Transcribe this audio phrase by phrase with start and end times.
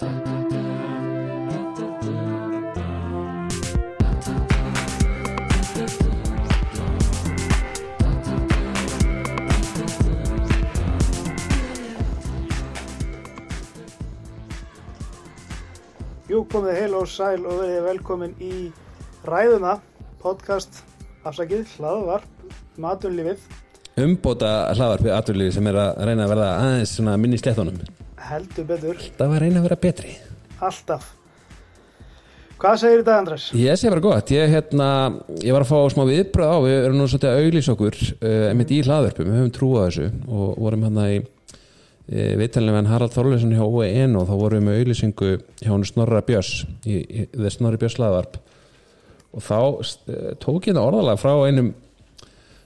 [0.00, 0.08] Jú,
[16.48, 18.72] komið heil og sæl og verið velkomin í
[19.28, 19.76] Ræðuna,
[20.24, 20.80] podcast,
[21.28, 22.24] afsakið, hlaðvarp,
[22.80, 23.44] maturlífið,
[24.00, 27.76] umbóta hlaðvarpið aturlífi sem er að reyna að verða aðeins minni í sléttunum
[28.30, 30.12] heldur betur, var að reyna að vera betri.
[30.60, 31.16] Alltaf.
[32.60, 33.44] Hvað segir þetta, Andrés?
[33.56, 34.86] ég sé bara gott, ég, hérna,
[35.40, 38.42] ég var að fá smá viðbröð á, við erum nú svolítið að auglýsa okkur uh,
[38.50, 42.90] einmitt í hlaðvarpum, við höfum trú á þessu og vorum hann í uh, viðtælinu með
[42.92, 45.30] Harald Þorleifsson hjá OEN og þá vorum við með auglýsingu
[45.62, 46.52] hjá hann Snorra Björns
[46.84, 48.36] í, í, í Snorri Björns hlaðvarp.
[49.32, 49.96] Og þá uh,
[50.44, 51.72] tók ég þetta orðalega frá einum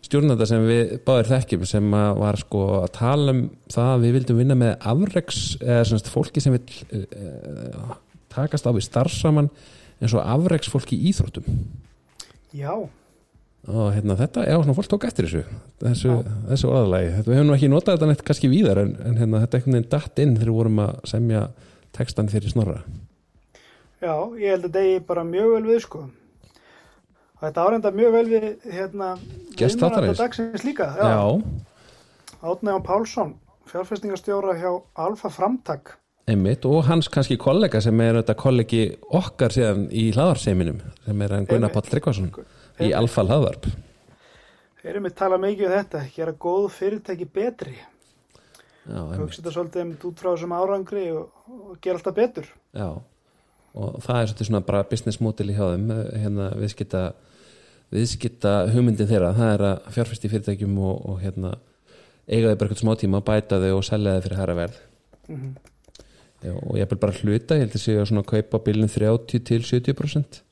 [0.04, 4.42] stjórnanda sem við báðir þekkjum sem var sko að tala um það að við vildum
[4.42, 7.94] vinna með afreks eða semst fólki sem vil uh,
[8.34, 9.48] takast á við starfsaman
[10.02, 11.46] eins og afreks fólki í íþróttum.
[12.54, 12.74] Já,
[13.64, 15.44] og hérna þetta, já svona fólk tók eftir þessu
[15.80, 16.16] þessu,
[16.50, 19.40] þessu orðalagi, þetta, við hefum nú ekki notað þetta neitt kannski víðar en, en hérna
[19.44, 21.46] þetta einhvern veginn datt inn þegar við vorum að semja
[21.94, 22.82] textan fyrir snorra.
[24.04, 26.02] Já, ég held að degi bara mjög vel við, sko.
[27.44, 29.10] Þetta árenda mjög vel við, hérna,
[29.58, 30.20] þáttarins.
[30.20, 30.88] dagsins líka.
[32.44, 33.34] Jón Pálsson,
[33.68, 35.98] fjárfestingastjóra hjá Alfa Framtak.
[36.24, 41.34] einmitt og hans kannski kollega sem er þetta kollegi okkar síðan í hlaðarseiminum sem er
[41.36, 41.72] hann Gunnar.
[41.72, 42.30] Páll Tryggvason
[42.80, 42.92] í.
[42.96, 43.68] Alfa hlaðvarp
[44.84, 47.74] Erum við tala mikið um þetta, gera góð fyrirtæki betri.
[48.84, 52.50] Hugsa þetta svolítið um út frá þessum árangri og, og gera alltaf betur.
[52.76, 52.88] Já,
[53.80, 57.04] og það er svona bara business model í hjá þeim eh, hérna viðskipta
[57.94, 61.54] viðskipta hugmyndin þeirra, það er að fjárfæst í fyrirtækjum og, og hérna
[62.26, 64.82] eiga þau bara eitthvað smá tíma, bæta þau og selja þau fyrir hæra verð.
[65.28, 65.54] Mhm.
[66.44, 69.44] Já, og ég vil bara hluta, ég held að sé að svona kaupa bílinn 30
[69.48, 70.42] til 70%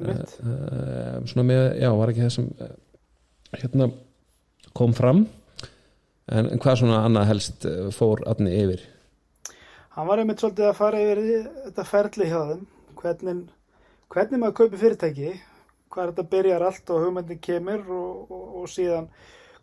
[0.00, 0.32] Einmitt.
[0.42, 2.72] uh, svona með, já, var ekki það sem uh,
[3.60, 3.86] hérna
[4.74, 5.26] kom fram.
[6.28, 8.82] En, en hvað svona annað helst eh, fór aðni yfir?
[9.96, 11.20] Hann var einmitt svolítið að fara yfir
[11.64, 12.66] þetta ferli hjá þeim,
[13.00, 13.38] hvernig,
[14.12, 15.30] hvernig maður kaupi fyrirtæki,
[15.92, 19.08] hvað þetta byrjar allt og hugmyndin kemur og, og, og síðan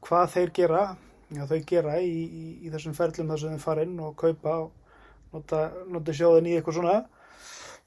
[0.05, 0.85] hvað þeir gera,
[1.33, 4.57] já þau gera í, í, í þessum ferlum þar sem þeir fara inn og kaupa
[4.65, 4.71] og
[5.35, 6.97] nota, nota sjóðin í eitthvað svona,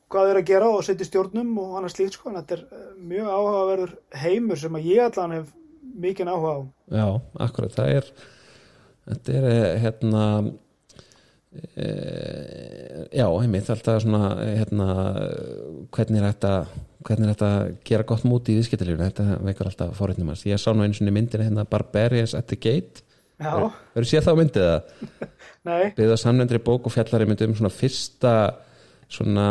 [0.09, 2.89] hvað þeir að gera og setja stjórnum og annars slíkt sko, en þetta er eh,
[3.13, 5.53] mjög áhugaverður heimur sem að ég allan hef
[5.99, 6.61] mikinn áhuga á.
[6.99, 7.07] Já,
[7.47, 8.11] akkurat, það er
[9.09, 10.25] þetta er eh, hérna
[11.53, 11.89] e,
[13.17, 14.89] já, heimitt alltaf svona hérna,
[15.95, 16.55] hvernig er þetta
[17.07, 20.47] hvernig er þetta að gera gott múti í viðskiptalífinu, þetta vekur alltaf fórhætnum hans.
[20.49, 23.05] Ég sá nú einu svona myndina hérna Barbarians at the Gate,
[23.39, 23.53] Já,
[23.95, 25.27] verður séð þá myndið það
[25.69, 28.33] nei, byggða samnendri bók og fjallari myndum svona fyrsta
[29.09, 29.45] svona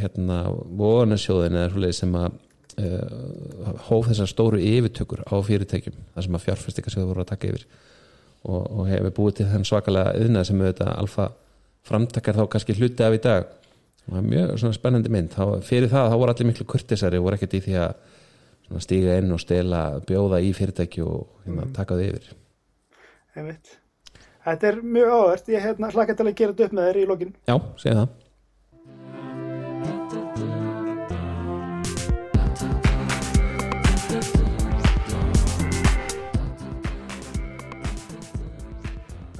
[0.00, 0.38] hérna
[0.80, 2.38] vonarsjóðin eða svoleið sem að
[2.80, 7.68] uh, hóf þessar stóru yfirtökur á fyrirtækjum þar sem að fjárfestingasjóður voru að taka yfir.
[8.40, 11.28] Og, og hefur búið til þenn svakalega yðnað sem auðvitað alfa
[11.86, 13.50] framtakar þá kannski hluti af í dag.
[13.50, 13.59] og
[14.06, 15.34] það er mjög spennandi mynd.
[15.34, 17.92] Þá, fyrir það þá voru allir miklu kurtisari og voru ekkert í því að
[18.84, 22.32] stíga inn og stela bjóða í fyrirtæki og hérna, taka þau yfir.
[23.34, 23.76] Einmitt.
[24.46, 27.08] Þetta er mjög áhvert, ég hérna hlakka til að gera þetta upp með þeir í
[27.10, 27.32] lokin.
[27.50, 28.08] Já, segja það.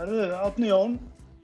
[0.00, 0.98] Herðu, Átni Jón,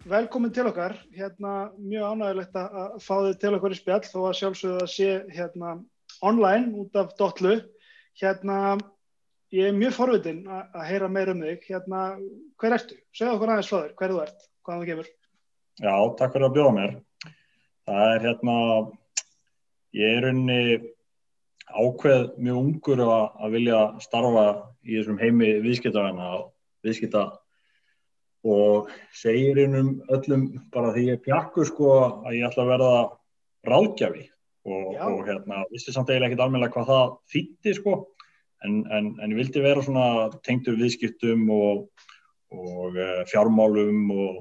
[0.06, 0.94] velkomin til okkar.
[1.14, 5.08] Hérna, mjög ánægilegt að fá þið til okkar í spjall þó að sjálfsögðu að sé
[5.34, 5.72] hérna
[6.24, 7.56] online út af Dotlu.
[8.20, 8.58] Hérna,
[9.54, 11.64] ég er mjög forvitin að heyra meira um þig.
[11.70, 12.02] Hérna,
[12.60, 12.98] hver ertu?
[13.16, 15.10] Segðu okkur aðeins frá þér, hver þú ert, hvaðan þú kemur.
[15.76, 16.94] Já, takk fyrir að bjóða mér.
[17.86, 18.58] Það er hérna,
[19.96, 20.60] ég er unni
[21.66, 24.46] ákveð mjög ungur að, að vilja starfa
[24.86, 26.46] í þessum heimi viðskiptavena og
[26.86, 27.26] viðskipta
[28.46, 32.96] og segir innum öllum bara því ég pjakku sko að ég ætla að verða
[33.66, 34.26] ráðgjafi.
[34.66, 37.92] Og, og hérna, vissi samt eiginlega ekkit almennilega hvað það þýtti sko
[38.66, 40.06] en, en, en ég vildi vera svona
[40.46, 41.84] tengdur viðskiptum og,
[42.50, 44.40] og uh, fjármálum og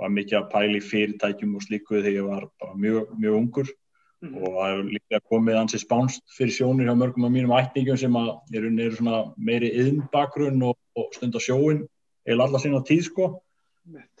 [0.00, 3.76] var mikið að pæla í fyrirtækjum og slíku þegar ég var bara mjög, mjög ungur.
[4.20, 4.36] Mhm.
[4.36, 8.16] og það hefur líka komið ansi spánst fyrir sjónir hjá mörgum af mínum ætningum sem
[8.20, 11.86] að eru, eru meiri yðnbakgrunn og, og stund á sjóin
[12.28, 13.30] eða alla sína tíð sko.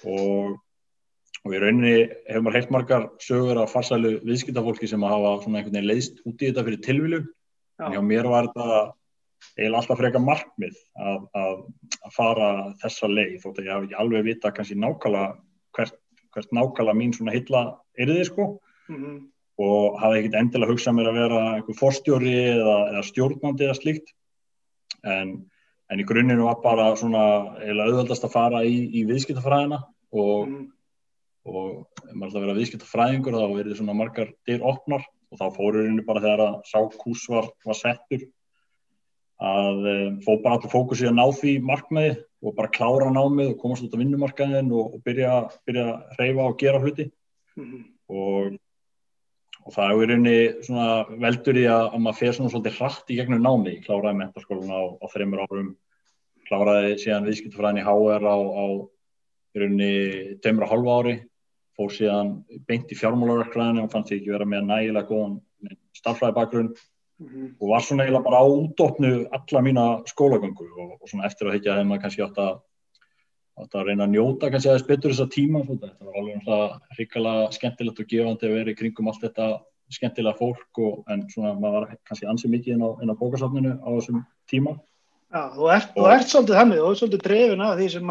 [0.08, 0.54] Og,
[1.44, 1.96] og í rauninni
[2.28, 6.24] hefur maður heilt margar sögur af farsælu viðskiptafólki sem að hafa svona einhvern veginn leiðst
[6.24, 7.28] út í þetta fyrir tilviljum
[7.80, 8.80] en hjá mér var þetta
[9.56, 11.60] eiginlega alltaf freka markmið að, að,
[12.04, 12.48] að fara
[12.82, 15.28] þessa leið þótt að ég hafi ekki alveg vita kannski nákvæmlega
[15.76, 15.96] hvert,
[16.34, 17.62] hvert nákvæmlega mín svona hitla
[18.00, 18.48] erði sko.
[18.90, 19.18] Mm -hmm.
[19.60, 24.14] og hafði ekkert endilega hugsað mér að vera einhver forstjóri eða, eða stjórnandi eða slíkt.
[25.04, 25.34] En,
[25.90, 27.22] en í grunninu var bara svona
[27.60, 29.80] eiginlega auðvöldast að fara í, í viðskiptafræðina
[30.12, 30.66] og, Mm.
[31.50, 35.46] og ef maður ætla að vera viðskiptafræðingur þá verður svona margar dyr opnar og þá
[35.56, 38.26] fóru henni bara þegar að sá kús var, var settur
[39.40, 43.60] að um, fó bara allir fókusi að ná því markmiði og bara klára námið og
[43.62, 45.36] komast út á vinnumarkaðin og, og byrja,
[45.68, 47.10] byrja að reyfa og gera hluti
[47.56, 47.80] Mhm.
[48.08, 48.58] og,
[49.70, 50.36] og það er í rauninni
[50.66, 50.88] svona
[51.22, 54.82] veldur í að, að maður fer svona svolítið hratt í gegnum námi, kláraði mentaskólan á,
[54.98, 55.72] á þreymur árum,
[56.50, 58.64] kláraði síðan viðskiptafræðin í HR á, á
[59.54, 59.92] í rauninni
[60.42, 61.16] tveimur og hálfa ári,
[61.78, 62.32] fór síðan
[62.66, 65.38] beint í fjármálaverkræðinu og fannst ekki vera með nægilega góðan
[65.94, 66.74] starfræði bakgrunn
[67.20, 67.56] Mhm.
[67.60, 71.58] og var svona eiginlega bara á útdóknu alla mína skólagöngu og, og svona eftir að
[71.58, 72.54] higgja hefði maður kannski átt að,
[73.60, 77.48] átt að reyna að njóta kannski aðeins betur þessa tíma þetta var alveg náttúrulega hrikalega
[77.56, 79.48] skemmtilegt og gefandi að vera í kringum allt þetta
[79.90, 83.74] skemmtilega fólk og, en svona maður var kannski ansið mikið inn á, inn á bókasafninu
[83.82, 84.76] á þessum tíma
[85.30, 88.08] Já, þú ert, þú ert svolítið þannig, þú ert svolítið drefin af því sem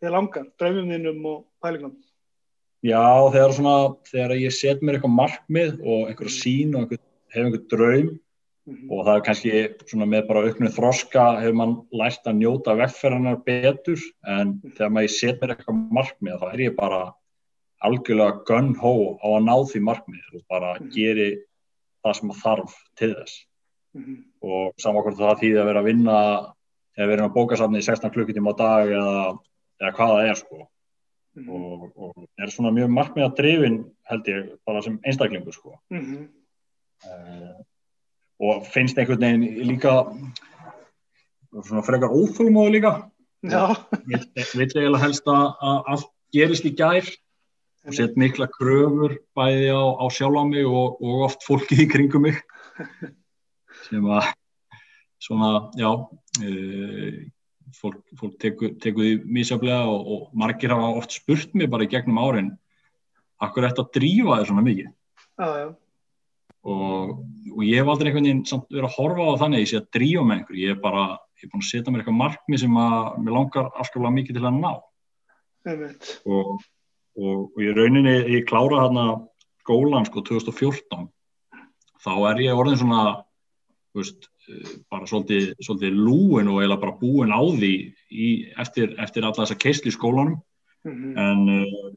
[0.00, 1.94] þið langar, draumum þínum og pælingum.
[2.86, 3.02] Já,
[3.34, 3.72] þegar svona,
[4.06, 7.00] þegar ég set mér eitthvað markmið og einhverja sín og einhver,
[7.34, 7.64] hef einhver
[8.66, 8.90] draum Mhm.
[8.92, 9.52] og það er kannski
[9.88, 15.10] svona með bara auknu þroska hefur mann lært að njóta vegferðanar betur en þegar maður
[15.10, 17.14] set mér eitthvað markmið þá er ég bara
[17.82, 21.38] algjörlega gun-ho á að ná því markmið og bara geri
[22.04, 23.46] það sem þarf til þess
[23.94, 24.24] Mhm.
[24.42, 26.54] og saman hvort það þýði að vera að vinna
[26.98, 29.38] eða vera inn á bókasafni í 16 klukkutíma á dag eða,
[29.80, 30.68] eða hvað það er sko
[31.36, 31.48] Mhm.
[31.50, 36.28] og, og er svona mjög markmiða drifin held ég bara sem einstaklingur sko Mhm.
[38.40, 39.94] Og finnst einhvern veginn líka
[41.50, 42.92] svona frekar óþólmóðu líka.
[43.44, 47.06] Vill eiginlega helst að allt gerist í gær
[47.86, 51.90] og set mikla kröfur bæði á, á sjálf á mig og, og oft fólkið í
[51.90, 52.40] kringum mig.
[53.88, 54.32] Sem að
[55.20, 57.20] svona, já uh,
[57.76, 61.92] fólk, fólk tekur, tekur því mísjaflega og, og margir hafa oft spurt mig bara í
[61.92, 62.54] gegnum árin
[63.40, 64.90] akkur þetta drífa þér svona mikið?
[65.40, 65.68] Já, já.
[66.68, 67.12] Og,
[67.54, 69.88] og ég hef aldrei einhvern veginn samt verið að horfa á þannig ég sé að
[69.96, 71.06] drífa með einhver ég er bara,
[71.40, 74.44] ég er búin að setja mér eitthvað markmið sem að mér langar afskaplega mikið til
[74.44, 74.72] að ná.
[75.70, 76.52] Og,
[77.20, 79.06] og, og ég rauninni, ég klára þarna
[79.62, 81.08] skólan sko 2014
[82.00, 83.02] þá er ég orðin svona
[83.96, 87.74] veist, eh, bara svolítið, svolítið lúin og eiginlega bara búin á því
[88.10, 88.28] í,
[88.60, 90.40] eftir, eftir alla þessa keisli í skólanum.
[90.80, 91.18] Mhm.
[91.20, 91.90] en uh,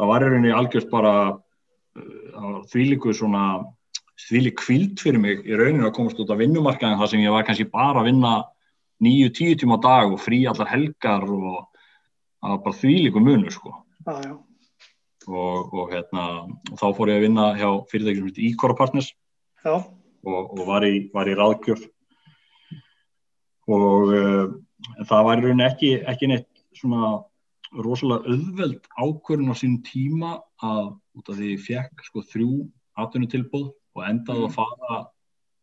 [0.00, 3.73] það var í rauninni algjört bara uh, þvílíku svona
[4.20, 7.46] þvílík kvíld fyrir mig í rauninni að komast út á vinnumarkaðin þar sem ég var
[7.46, 8.34] kannski bara að vinna
[9.02, 11.66] nýju, tíu tíma á dag og frí allar helgar og
[12.38, 13.74] það var bara þvílíku munur sko.
[14.04, 14.36] Já.
[15.26, 16.24] og, og, hérna,
[16.70, 19.14] og þá fór ég að vinna hjá heitir Ecora Partners.
[19.64, 21.86] Já, og, og var, í, var í ráðgjöf.
[23.64, 24.50] Og uh,
[25.08, 27.14] það var í rauninni ekki, ekki neitt svona
[27.74, 32.50] rosalega auðveld ákvörðun á sínum tíma að út af því ég fekk sko þrjú
[33.00, 34.98] atvinnutilbúð og endaði að fara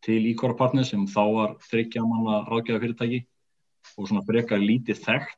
[0.06, 3.22] til Ecora Partners sem þá var þryggja manna ráðgjöfa fyrirtæki
[3.98, 5.38] og svona frekar lítið þekkt.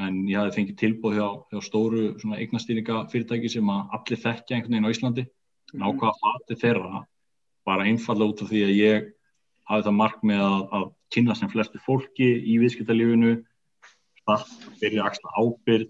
[0.00, 4.56] En ég hafði fengið tilbúð hjá, hjá stóru svona eignastýringa fyrirtæki sem að allir þekkja
[4.56, 5.24] einhvern veginn á Íslandi.
[5.76, 7.02] Nákvæða fati þeirra
[7.68, 9.10] bara einfallega út af því að ég
[9.70, 13.36] hafi það mark með að, að kynna sem flestu fólki í viðskiptalífinu
[14.80, 15.88] byrja að axla ábyrð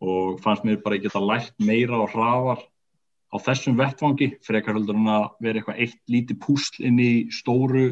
[0.00, 2.62] og fannst mér bara ekki að lært meira og hraðar
[3.30, 7.90] á þessum vettvangi frekar heldur en að vera eitthvað eitt lítið púsl inn í stóru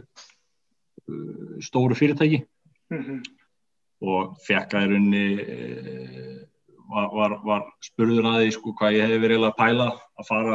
[1.09, 2.45] uh, stóru fyrirtæki
[2.89, 3.19] Mhm.
[4.01, 6.37] og fekk að í rauninni eh,
[6.89, 10.55] var, var, var spurður að því sko hvað ég hefði verið að pæla að fara,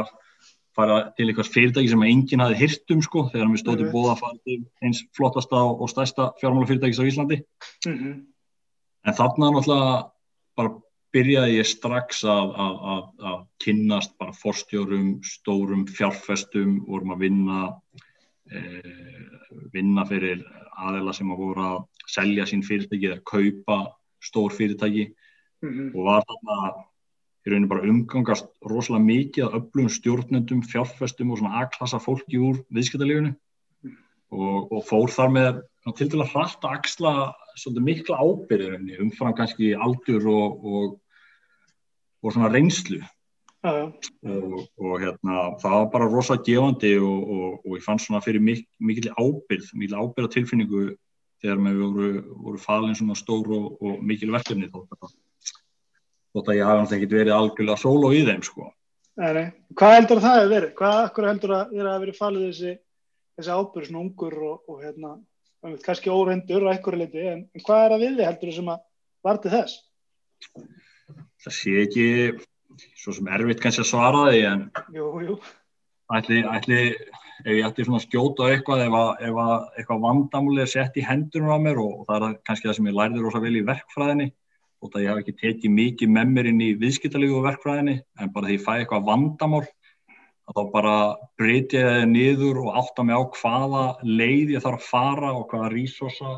[0.74, 3.94] fara til eitthvað fyrirtæki sem enginn hafi hirt um sko þegar við stóðum Einmitt.
[3.94, 7.38] bóða að fara til eins flottasta og stærsta fjármálafyrirtækis á Íslandi
[7.86, 8.26] Mhm.
[9.06, 10.10] en þarna náttúrulega
[10.56, 10.74] bara
[11.14, 17.60] byrjaði ég strax að, að, að, að kynnast bara forstjórum, stórum fjárfestum, vorum að vinna
[18.50, 19.28] eh,
[19.72, 20.42] vinna fyrir
[20.74, 23.78] aðeila sem að voru að selja sín fyrirtæki eða kaupa
[24.24, 25.12] stór fyrirtæki
[25.64, 25.92] Mhm.
[25.94, 26.56] og var þarna
[27.44, 32.60] í rauninu bara umgangast rosalega mikið af öflugum stjórnendum, fjárfestum og svona A-klassa fólki úr
[32.72, 33.34] viðskiptalífinu
[34.34, 35.62] og, og fór þar með
[36.00, 37.14] til að hratt að axla
[37.60, 40.94] svolítið mikla ábyrðir umfram kannski aldur og, og,
[42.24, 43.84] og svona reynslu já.
[43.84, 48.42] og, og hérna, það var bara rosalega gefandi og, og, og ég fann svona fyrir
[48.44, 50.84] mik mikil ábyrð, mikil ábyrða tilfinningu
[51.44, 52.10] þegar með voru,
[52.46, 55.12] voru falin svona stór og, og mikil verkefni þá bara
[56.34, 58.70] þótt að ég hafa náttúrulega ekkert verið algjörlega solo í þeim sko.
[59.20, 59.44] Nei, nei.
[59.78, 60.72] Hvað heldur það að verið?
[60.80, 62.72] Hvað akkur heldur að þér að verið falið þessi,
[63.38, 65.12] þessi ábyrg svona ungur og, og hérna,
[65.84, 68.82] kannski óreindur og ekkur en, en hvað er að við heldur sem að
[69.24, 69.76] varti þess?
[71.44, 72.06] Það sé ekki
[72.98, 75.36] svo sem erfitt kannski að svara því en jú, jú.
[76.14, 76.78] Ætli, ætli,
[77.44, 80.98] ef ég ætti svona að skjóta eitthvað ef, að, ef að eitthvað vandamuleg er sett
[81.00, 83.54] í hendunum á mér og, og það er kannski það sem ég lærði rosa vel
[83.56, 84.28] í verkfræðinni
[84.84, 88.50] og það ég hef ekki tekið mikið með mér inn í viðskiptalígu verkfræðinni en bara
[88.50, 90.96] því ég fæ eitthvað vandamál að þá bara
[91.40, 95.46] breyti ég það niður og átta mig á hvaða leið ég þarf að fara og
[95.48, 96.34] hvaða resursa,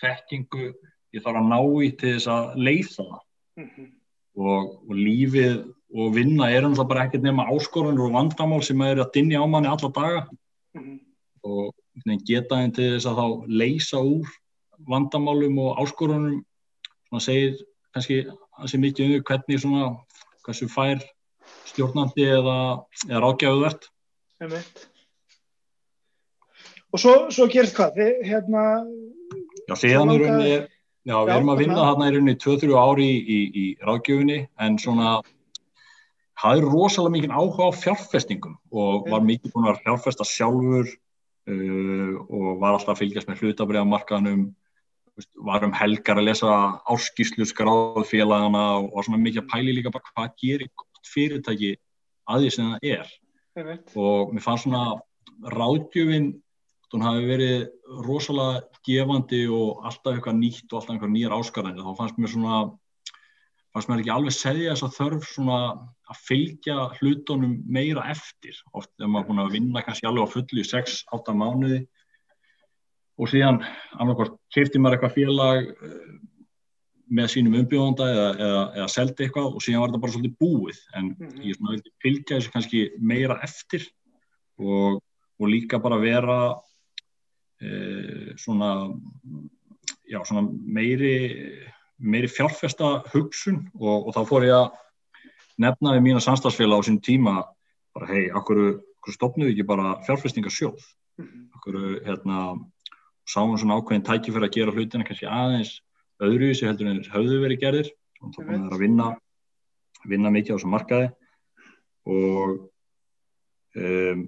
[0.00, 0.72] þekkingu
[1.14, 3.20] ég þarf að ná í til þess að leysa það
[3.60, 3.92] mm -hmm.
[4.36, 5.64] Og, og lífið
[5.94, 9.42] og vinna er um það bara ekkert nema áskorunur og vandamál sem er að dinja
[9.42, 10.26] á manni alla daga
[10.74, 10.98] mm -hmm.
[11.42, 11.74] og
[12.26, 14.26] geta henni til þess að þá leysa úr
[14.88, 16.42] vandamálum og áskorunum
[17.08, 17.58] svona segir
[17.94, 18.24] kannski
[18.58, 19.84] hansi mikið um hvernig svona,
[20.44, 21.02] hversu fær
[21.68, 22.58] stjórnandi eða,
[23.08, 23.88] eða rákjáðuvert.
[26.94, 27.96] Og svo, svo gerist hvað?
[27.98, 28.62] Þið, hérna,
[29.68, 30.58] já, síðan er rauninni,
[31.04, 34.76] já, við erum að vinna þarna í rauninni 2-3 ári í, í, í rákjöfunni en
[34.80, 35.14] svona
[36.40, 42.12] það er rosalega mikið áhuga á fjárfestingum og var mikið búin að fjárfesta sjálfur uh,
[42.28, 44.44] og var alltaf að fylgjast með hlutabriðamarkaðanum
[45.46, 46.54] var um helgar að lesa
[46.90, 51.76] áskýslu skráðfélagana og var svona mikið að pæli líka bara hvað gerir gott fyrirtæki
[52.30, 53.12] að því sem það er.
[53.54, 53.92] Einmitt.
[53.94, 54.96] og mér fannst svona
[55.54, 56.32] ráðgjöfin
[56.94, 57.60] hún hafi verið
[58.06, 62.58] rosalega gefandi og alltaf eitthvað nýtt og alltaf eitthvað nýjar áskarðanir þá fannst mér svona
[63.74, 65.58] fannst mér ekki alveg segja þess að þörf svona
[66.12, 70.62] að fylgja hlutunum meira eftir oft ef maður búin að vinna kannski alveg á fullu
[70.62, 71.80] í 6-8 mánuði
[73.18, 73.62] og síðan
[73.98, 76.12] annarkort kefti maður eitthvað félag eh,
[77.14, 80.78] með sínum umbjóðanda eða, eða, eða seldi eitthvað og síðan var þetta bara svolítið búið
[80.94, 81.42] en mm -hmm.
[81.48, 83.88] ég vildi fylgja þessu kannski meira eftir
[84.58, 85.02] og,
[85.38, 86.38] og líka bara vera
[88.40, 88.70] svona,
[90.10, 91.14] já, svona meiri,
[91.98, 94.68] meiri fjárfesta hugsun og, og þá fór ég að
[95.64, 97.40] nefna við mína samstagsfélag á sín tíma
[97.94, 98.82] bara hei, okkur,
[99.14, 100.86] stopnum við ekki bara fjárfestingarsjóð?
[101.58, 102.54] Okkur hérna
[103.28, 105.76] sáum svona ákveðin tækifæri að gera hlutina kannski aðeins
[106.24, 107.92] öðruvísi heldur en höfðu verið gerðir.
[108.24, 109.06] Og þá búin það að vinna
[110.08, 111.10] vinna mikið á þessum markaði
[112.04, 112.56] og
[113.80, 114.24] um,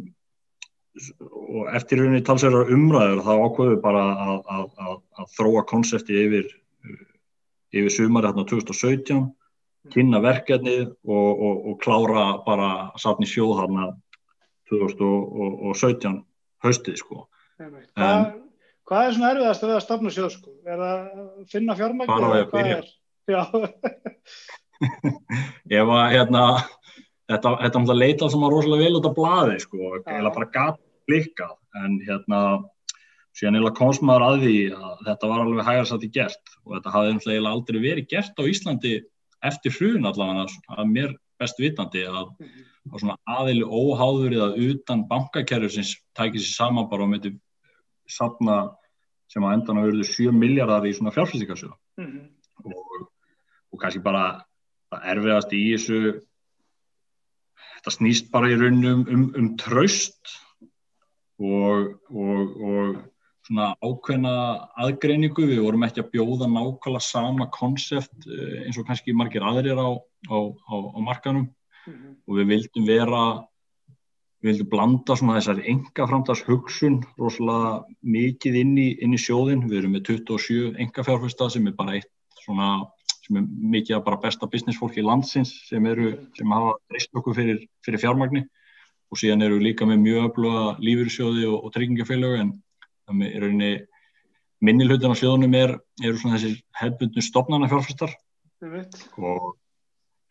[1.20, 6.48] og eftir rauninni talsverðar umræður þá ákveðu bara að, að, að, að þróa konsepti yfir
[7.76, 9.26] yfir sumari hérna 2017
[9.92, 13.90] kynna verkefnið og, og, og klára bara í sjóð hérna
[14.72, 16.18] 2017
[16.64, 17.26] haustið sko
[17.60, 18.26] en
[18.86, 20.52] Hvað er svona erfiðast að við að stafna sjóð sko?
[20.62, 21.06] Er að
[21.50, 22.06] finna fjármækni?
[22.06, 22.76] Bara að byrja.
[23.26, 23.40] Já.
[25.80, 26.42] Ef að hérna,
[27.26, 30.48] þetta, þetta um það leita sem að rosalega vel út af blaði sko, eða bara
[30.54, 32.40] gata blikkað, en hérna,
[33.36, 37.12] síðan eða komst maður að því að þetta var alveg hægarsætti gert og þetta hafði
[37.12, 38.94] eiginlega aldrei verið gert á Íslandi
[39.44, 40.46] eftir hrun allavega
[40.76, 42.30] að mér best vitandi að,
[42.88, 47.34] að svona aðili óháður eða utan bankakerfur sem tækir sér saman bara og myndi
[48.08, 48.56] sapna
[49.32, 52.24] sem á endan að verður 7 miljardar í svona fjárfæstingarsjóð mm -hmm.
[52.64, 53.06] og,
[53.74, 54.46] og kannski bara
[54.92, 56.00] það erfiðast í þessu
[57.76, 60.36] þetta snýst bara í raunum um, um tröst
[61.38, 62.96] og, og, og
[63.46, 64.32] svona ákveðna
[64.82, 69.78] aðgreiningu, við vorum ekki að bjóða nákvæmlega sama konsept eh, eins og kannski margir aðrir
[69.78, 72.16] á, á, á, á markanum mm -hmm.
[72.26, 73.22] og við vildum vera
[74.42, 79.68] við vildum blanda svona þessari enga framtags hugsun rosalega mikið inn í, inn í sjóðin,
[79.70, 82.10] við erum með 27 enga fjárfesta sem er bara eitt
[82.44, 82.86] svona,
[83.24, 87.34] sem er mikið að bara besta businessfólki í landsins sem eru, sem hafa reist okkur
[87.34, 88.46] fyrir, fyrir fjármagni
[89.10, 92.54] og síðan eru líka með mjög öfluga lífyrirsjóði og, og tryggingafélög en
[93.06, 93.70] það er rauninni
[94.64, 98.14] minni hlutin á sjóðunum er, eru svona þessi hefbundnu stopnarna fjárfestar
[99.20, 99.54] og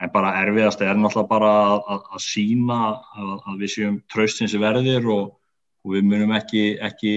[0.03, 4.55] en bara erfiðast er náttúrulega bara að, að, að sína að, að við séum tröstins
[4.59, 5.31] verðir og,
[5.85, 7.15] og við munum ekki, ekki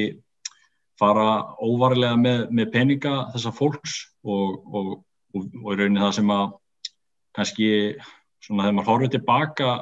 [0.99, 4.95] fara óvarlega með, með peninga þessa fólks og, og,
[5.35, 6.47] og í rauninni það sem að
[7.38, 7.71] kannski
[8.45, 9.73] svona þegar maður horfið tilbaka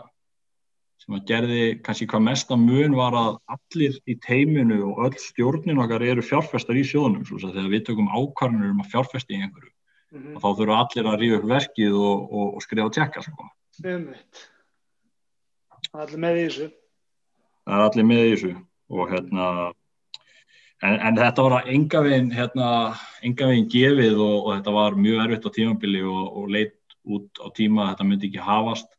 [1.07, 5.79] sem að gerði kannski hvað mesta mun var að allir í teiminu og öll stjórnin
[5.79, 10.19] okkar eru fjárfestar í sjónum þegar við tökum ákvarðanur um að fjárfesta í einhverju mm
[10.19, 10.35] -hmm.
[10.35, 13.49] og þá þurfa allir að ríða upp verkið og, og, og skrifa og tjekka sko.
[15.97, 16.71] Allir með í þessu
[17.67, 18.53] Það er allir með í þessu
[18.91, 19.47] og hérna
[20.83, 22.69] en, en þetta var að enga veginn hérna,
[23.23, 26.75] enga veginn gefið og, og þetta var mjög erfitt á tímabili og leit
[27.07, 28.96] út á tíma að þetta myndi ekki hafast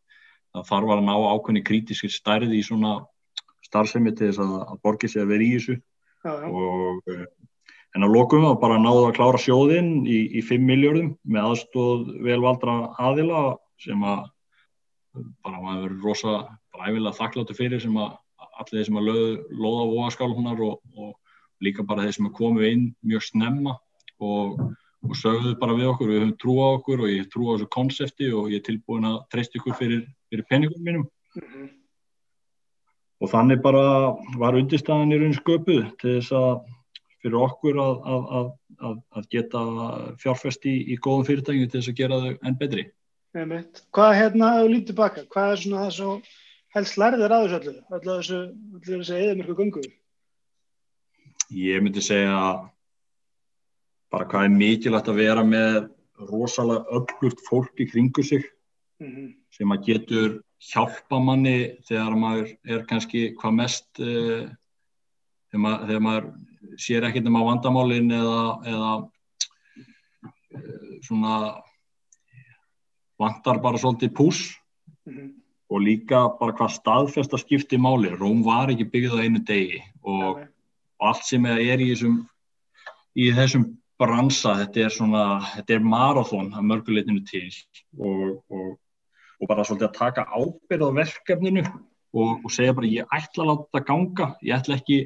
[0.58, 2.94] það þarf að ná ákveðni krítiskir stærði í svona
[3.68, 5.78] starfsemi til þess að, að borgi sig að vera í þessu
[6.26, 6.48] Já, já.
[6.50, 7.26] og eh,
[7.96, 12.10] en að lokum við bara náðu að klára sjóðinn í, í 5 miljörðum með aðstóð
[12.26, 13.44] velvaldra aðila
[13.82, 14.26] sem að
[15.46, 16.34] bara maður verður rosa
[16.74, 18.18] bara æfilega þakkláttu fyrir sem að
[18.58, 22.66] allir þeir sem að löðu, loða voðaskálunar og, og líka bara þeir sem að komu
[22.68, 23.78] inn mjög snemma
[24.22, 24.60] og,
[25.06, 27.70] og sögðu bara við okkur, við höfum trú á okkur og ég trú á þessu
[27.74, 31.06] konsepti og ég er tilbúin að treyst ykkur fyrir, fyrir peningum mínum
[31.38, 31.70] Mhm.
[33.22, 33.84] og þannig bara
[34.38, 36.66] var undirstæðan í raun sköpuð til þess að
[37.22, 38.50] fyrir okkur að, að, að,
[38.88, 39.62] að, að geta
[40.22, 42.86] fjárfest í, í góðum fyrirtækjum til þess að gera þau enn betri.
[43.38, 43.84] Einmitt.
[43.94, 46.22] Hvað hérna, ef þú lítið baka, hvað er svona það sem
[46.78, 48.40] helst lærðir að þessu öllu, öllu þessu,
[48.78, 49.84] öllu þessu eðamörku göngu?
[51.58, 52.38] Ég myndi segja
[54.12, 55.90] bara hvað er mikilvægt að vera með
[56.30, 58.46] rosalega öllurt fólk í kringu sig
[59.00, 59.34] Mm -hmm.
[59.54, 64.50] sem að getur hjálpa manni þegar maður er kannski hvað mest uh,
[65.52, 66.26] þegar, maður, þegar maður
[66.78, 68.92] sér ekkert um á vandamálin eða, eða
[70.58, 71.62] uh, svona
[73.20, 74.58] vantar bara svolítið pús
[75.08, 75.32] Mm -hmm.
[75.70, 78.10] og líka bara hvað staðfesta skipti máli.
[78.12, 80.44] Róm var ekki byggð á einu degi og,
[81.00, 82.28] og allt sem er í þessum,
[83.16, 83.64] í þessum
[84.00, 85.24] bransa, þetta er svona,
[85.56, 87.48] þetta er marathón að mörguleitinu til
[87.98, 88.78] og, og,
[89.38, 93.50] og bara svolítið að taka ábyrð á verkefninu og, og segja bara ég ætla að
[93.52, 95.00] láta það ganga, ég ætla ekki,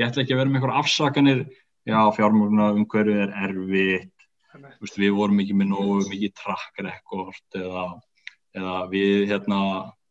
[0.00, 1.44] ég ætla ekki að vera með einhver afsakanir,
[1.88, 4.16] já fjármöguna um hverju er erfitt,
[4.80, 7.84] Vist, við vorum ekki með nógu mikið track record eða,
[8.58, 9.58] eða við hérna,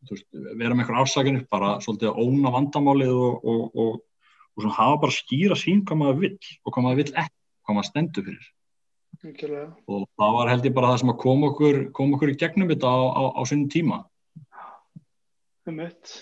[0.08, 3.98] veist, vera með einhver afsakanir, bara svolítið að óna vandamálið og, og
[4.60, 7.36] svona hafa bara skýra sín hvað maður vill og hvað maður vill ekki,
[7.66, 8.48] hvað maður stendur fyrir.
[9.20, 12.70] Og það var held ég bara það sem að koma okkur, kom okkur í gegnum
[12.70, 13.98] þetta á, á, á sínum tíma.
[15.68, 16.14] Einmitt.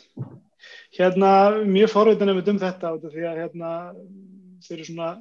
[0.98, 1.30] Hérna,
[1.62, 3.72] mjög forvitin um þetta út af því að hérna
[4.66, 5.12] fyrir svona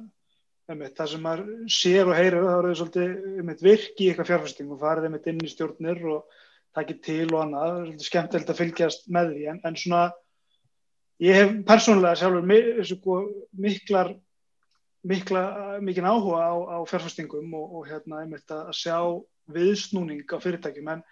[0.68, 4.72] einmitt, það sem maður sér og heyrir þá eru svolítið einmitt, virki í eitthvað fjárfæsting
[4.74, 6.40] og farið einmitt inn í stjórnir og
[6.76, 9.46] takið til og annað, það er svolítið skemmtilegt að fylgjast með því.
[9.52, 10.02] En, en svona
[11.24, 13.20] ég hef persónulega sjálfur sko,
[13.64, 14.12] miklar
[15.06, 15.42] mikla,
[15.84, 18.98] mikinn áhuga á, á fjárfæstingum og, og hérna einmitt að sjá
[19.52, 21.04] viðsnúning á fyrirtækjum en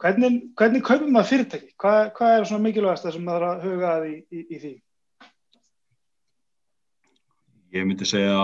[0.00, 1.72] hvernig, hvernig kaupum maður fyrirtæki?
[1.80, 4.74] Hvað, hvað er svona mikilvægast það sem maður að huga að í, í, í því?
[7.70, 8.36] Ég myndi segja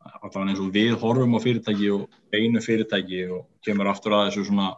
[0.00, 4.46] er eins og við horfum á fyrirtæki og einu fyrirtæki og kemur aftur að þessu
[4.48, 4.70] svona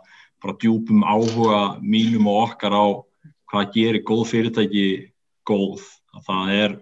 [0.42, 2.86] bara djúpum áhuga mínum og okkar á
[3.52, 4.86] hvað gerir góð fyrirtæki
[5.46, 5.84] góð.
[6.12, 6.74] Að það er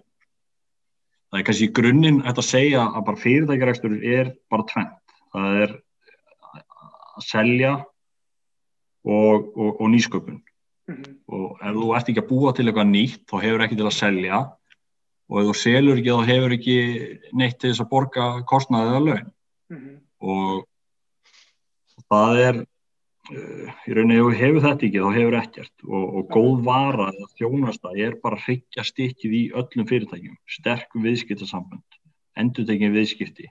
[1.31, 5.16] það er kannski í grunninn að segja að bara fyrirtækjarækstur er bara tvent.
[5.31, 5.75] Það er
[7.21, 7.75] að selja
[9.07, 10.40] og, og, og nýsköpun.
[10.90, 11.12] Mm -hmm.
[11.31, 14.01] Og ef þú ert ekki að búa til eitthvað nýtt, þá hefur ekki til að
[14.01, 14.40] selja
[15.31, 16.77] og ef þú selur ekki, þá hefur ekki
[17.33, 19.33] neitt til þess að borga kostnaðið eða laun.
[19.71, 19.97] Mm -hmm.
[20.21, 20.66] Og
[22.11, 22.66] það er,
[23.31, 25.73] í rauninni, ef þú hefur þetta ekki, þá hefur ekkert.
[25.87, 30.37] Og, og góð vara eða þjónasta er bara að hryggja stikkið í öllum fyrirtækjum.
[30.59, 31.99] Sterk viðskiptasambönd,
[32.40, 33.51] endutekin viðskipti.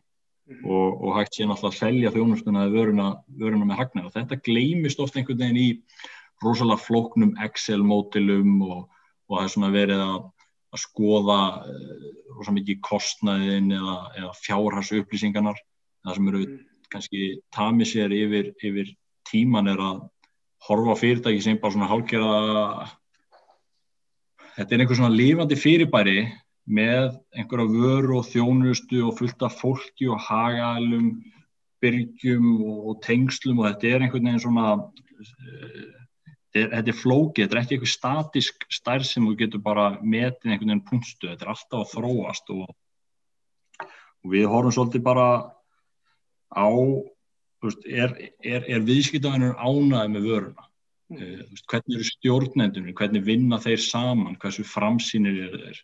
[0.65, 4.39] Og, og hægt síðan alltaf að selja þjónustuna eða vöruna, vöruna með hagnar og þetta
[4.47, 5.67] gleymist oft einhvern veginn í
[6.41, 8.79] rosalega flóknum Excel-mótilum og,
[9.29, 10.23] og það er svona verið að,
[10.73, 11.37] að skoða
[11.69, 15.61] uh, rosalega mikið kostnaðin eða, eða fjárhærs upplýsingarnar
[16.07, 16.43] það sem eru
[16.89, 18.91] kannski tamið sér yfir, yfir
[19.29, 20.03] tíman er að
[20.67, 22.89] horfa fyrirtæki sem bara svona hálgjörða
[24.57, 26.19] þetta er einhver svona lifandi fyrirbæri
[26.69, 31.13] með einhverja vöru og þjónustu og fullt af fólki og hagalum,
[31.81, 34.73] byrgjum og tengslum og þetta er einhvern veginn svona
[36.53, 40.51] er, þetta er flókið, þetta er ekki einhver statisk stærð sem þú getur bara metið
[40.51, 42.67] einhvern veginn punktstu, þetta er alltaf að þróast og,
[43.79, 45.29] og við horfum svolítið bara
[46.51, 46.67] á
[47.63, 50.65] veist, er, er, er viðskiptaðinur ánaði með vöruna?
[51.09, 51.45] Mm.
[51.49, 55.83] veist, hvernig eru stjórnendunir, hvernig vinna þeir saman, hversu framsýnir eru þeir?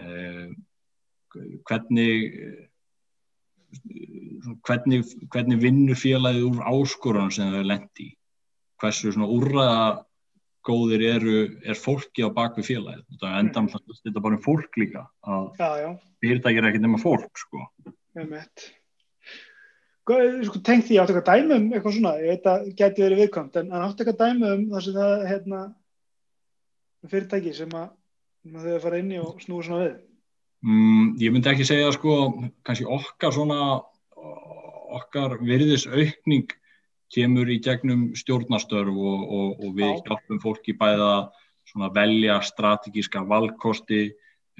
[0.00, 0.52] Uh,
[1.68, 2.38] hvernig
[4.66, 8.10] hvernig, hvernig vinnur félagið úr áskorunum sem er lendi
[8.82, 9.84] hversu svona úrraða
[10.66, 13.04] góðir eru, er fólki á bakvið félagið?
[13.18, 13.96] Það er endan mm.
[14.02, 15.48] þetta bara um fólk líka að
[16.22, 17.66] fyrirtækir er ekkert nema fólk sko.
[18.14, 18.80] sko
[20.06, 24.02] tengt því áttu eitthvað dæmum eitthvað svona, ég veit að geti verið viðkvæmt en áttu
[24.02, 25.60] eitthvað dæmum þar sem það hérna,
[27.12, 27.92] fyrirtæki sem að
[28.56, 29.94] þau að fara inn í og snúa svona við?
[30.62, 32.16] Mm, ég myndi ekki segja sko,
[32.66, 33.60] kannski okkar svona
[34.92, 36.50] okkar virðis aukning
[37.12, 40.02] kemur í gegnum stjórnastörf og, og, og við Já.
[40.08, 41.14] hjálpum fólki bæða
[41.72, 44.10] að velja strategíska valkosti,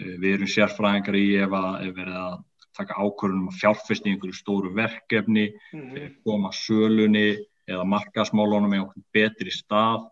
[0.00, 2.36] Eh, við erum sérfræðingar í ef að ef að
[2.76, 6.14] taka ákvörðunum að fjárfesti í einhverju stóru verkefni, Mhm.
[6.24, 7.36] koma sölunni
[7.68, 10.08] eða markasmálunum með okkur betri stað,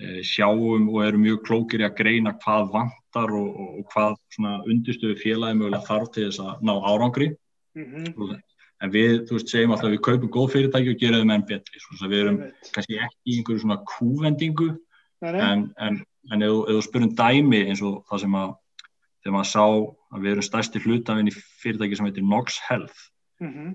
[0.00, 4.62] eh, sjáum og erum mjög klókir í að greina hvað vantar og, og, hvað svona
[4.66, 7.36] undirstöðu félagi mögulega þarf til þess að ná árangri.
[7.76, 8.40] Mhm.
[8.80, 11.78] En við, þú veist, segjum alltaf við kaupum góð fyrirtæki og gerum þeim enn betri.
[12.08, 12.38] Við erum
[12.74, 14.78] kannski ekki í einhverju svona kúvendingu
[15.22, 18.56] en, en, en ef, þú- spurum dæmi eins og það sem að
[19.24, 23.10] þegar maður sá að við erum stærsti hlutafinn í fyrirtæki sem heitir Nox Health.
[23.40, 23.74] Mhm.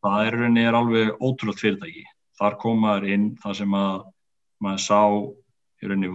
[0.00, 2.04] það er, í rauninni er alveg ótrúlegt fyrirtæki.
[2.38, 4.04] Þar kom maður inn það sem að
[4.64, 5.00] maður sá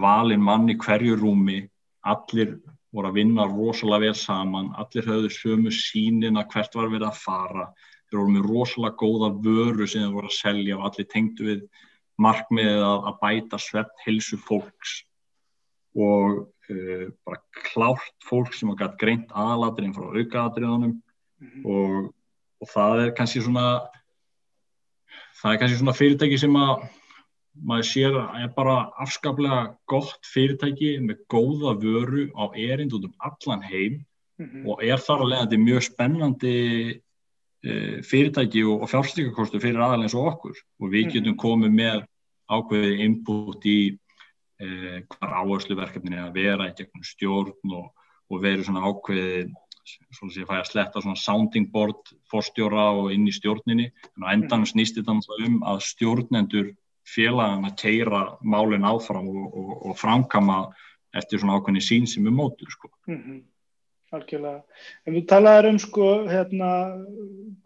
[0.02, 1.68] valin mann í hverju rúmi.
[2.02, 2.56] Allir
[2.94, 4.72] voru að vinna rosalega vel saman.
[4.74, 7.66] Allir höfðu sömu sínina hvert var verið að fara.
[8.06, 11.62] Þeir voru með rosalega góða vöru sem þeir voru að selja og allir tengdu við
[12.18, 15.02] markmiðið að, að bæta svepp hilsu fólks.
[15.94, 21.02] Og uh, bara klárt fólk sem að gætt greint aðalatriðin frá aukaðatriðunum
[21.36, 21.66] Mhm.
[21.68, 22.14] og,
[22.64, 23.66] og það er kannski svona
[25.42, 26.86] það er kannski svona fyrirtæki sem að
[27.66, 33.14] maður sér að er bara afskaplega gott fyrirtæki með góða vöru á erind út um
[33.20, 34.04] allan heim
[34.38, 34.66] Mhm.
[34.68, 36.56] og er þar að leiðandi mjög spennandi
[37.66, 41.12] uh, fyrirtæki og, og fjárstrykakostu fyrir aðalega eins og okkur og við Mhm.
[41.14, 42.02] getum komið með
[42.50, 43.98] ákveðið input í
[44.62, 47.92] uh, hvar áhersluverkefnin er að vera í gegnum stjórn og,
[48.30, 49.54] og veru svona ákveðið
[49.86, 54.26] svona sem ég fæ að sletta svona sounding board forstjóra og inn í stjórninni en
[54.26, 55.14] á endanum snýst þetta
[55.46, 56.72] um að stjórnendur
[57.06, 60.64] félagan að keira málinn áfram og, og, og framkama
[61.16, 62.90] eftir svona ákveðni sín sem er mótur sko.
[63.06, 63.44] Mhm.
[64.14, 64.62] Algjörlega.
[65.06, 66.68] En við talaðum um sko, hérna,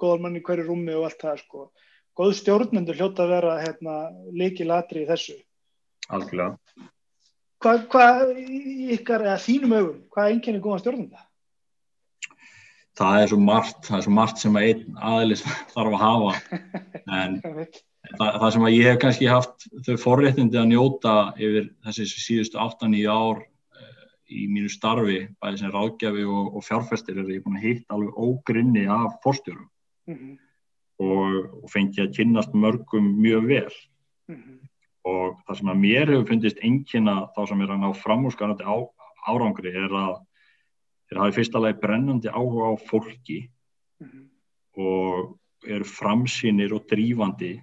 [0.01, 1.65] góðar mann í hverju rúmi og allt það sko.
[2.17, 3.97] Góð stjórnendur hljóta að vera hérna,
[4.33, 5.37] leiki latri í þessu.
[6.11, 6.57] Algjörlega.
[7.61, 8.07] Hvað hva,
[8.97, 11.27] ykkar, eða þínum augum, hvað er einkenni góða stjórnenda?
[13.01, 15.45] Það er svo margt, það er svo margt sem að einn aðlis
[15.75, 16.33] þarf að hafa
[17.21, 17.37] en
[18.19, 22.61] það, það sem að ég hef kannski haft þau forréttindi að njóta yfir þessi síðustu
[22.65, 24.07] 8-9 ár eh,
[24.41, 28.25] í mínu starfi, bæði sem ráðgjafi og, og fjárfestir er ég búin að hitta alveg
[28.29, 29.69] ógrinni af forstjórum
[30.09, 30.37] Mm -hmm.
[31.05, 33.75] og, og fengi að kynnast mörgum mjög vel
[34.31, 34.70] Mm -hmm.
[35.09, 38.77] Og það sem að mér hefur fundist einnkynna þá sem er að ná framúrskarandi á,
[39.31, 40.19] árangri er að
[41.09, 43.41] þeir hafi fyrsta lagi brennandi áhuga á fólki
[44.01, 44.27] Mm -hmm.
[44.81, 47.61] og eru framsýnir og drífandi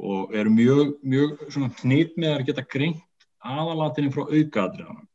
[0.00, 1.30] og eru mjög, mjög
[1.82, 5.08] hnit með að geta greint aðalatinni frá aukaðriðanum.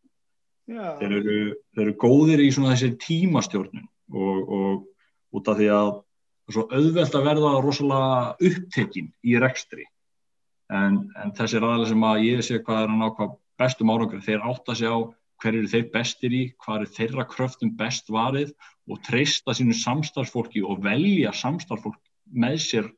[0.70, 4.86] Þeir eru, þeir eru góðir í þessi tímastjórnun og, og
[5.34, 9.86] út af því að það er svo auðvelt að verða rosalega upptekinn í rekstri
[10.70, 14.26] en, en þessir aðalega sem að ég sé hvað er að ná hvað bestum árangur
[14.26, 14.98] þeir átta sig á
[15.40, 18.52] hver eru þeir bestir í, hvað er þeirra kröftum best varið
[18.92, 22.90] og treysta sínu samstarfsfólki og velja samstarfsfólk með sér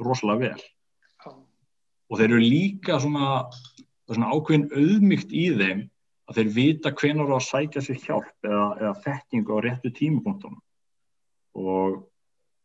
[0.00, 1.34] rosalega vel.
[2.10, 3.44] Og þeir eru líka svona,
[4.08, 5.84] svona ákveðin auðmygt í þeim
[6.30, 10.60] að þeir vita hvenar á að sækja sér hjálp eða, eða þekkingu á réttu tímapunktunum
[11.60, 11.96] og,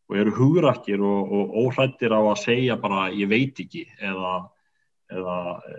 [0.06, 4.36] og eru hugrakkir og, og óhrættir á að segja bara ég veit ekki eða,
[5.12, 5.76] eða e,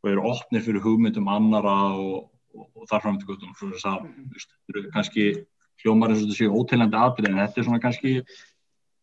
[0.00, 3.88] og eru opnir fyrir hugmyndum annara og, og, og þar fram til guttum svo þess
[3.90, 4.30] að Mhm.
[4.34, 5.26] þetta eru kannski
[5.82, 8.14] hljómar eins og séu óteilandi atrið en þetta er svona kannski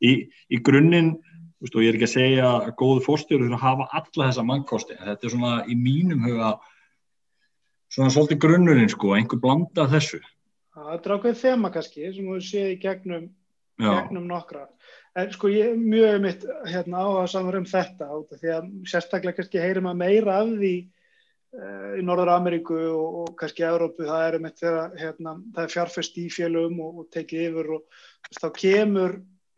[0.01, 0.11] í,
[0.51, 1.17] í grunninn
[1.57, 4.43] Veist, og ég er ekki að segja að góðu fórstjóru þurfa að hafa alla þessa
[4.45, 6.51] mannkosti en þetta er svona í mínum huga
[7.89, 10.19] svona svolítið grunnurinn sko, einhver blanda þessu
[10.77, 13.23] Það er ákveð þema kannski sem við séð í gegnum,
[13.81, 14.67] gegnum nokkra.
[15.17, 19.61] En sko ég er mjög mitt hérna, áhuga samar um þetta því að sérstaklega kannski
[19.63, 20.73] heyrim að meira af því
[21.57, 26.19] uh, í Norður Ameríku og, og kannski Európu það er þegar hérna, það er fjárfest
[26.21, 29.15] í fjölum og, og tekið yfir og veist, þá kemur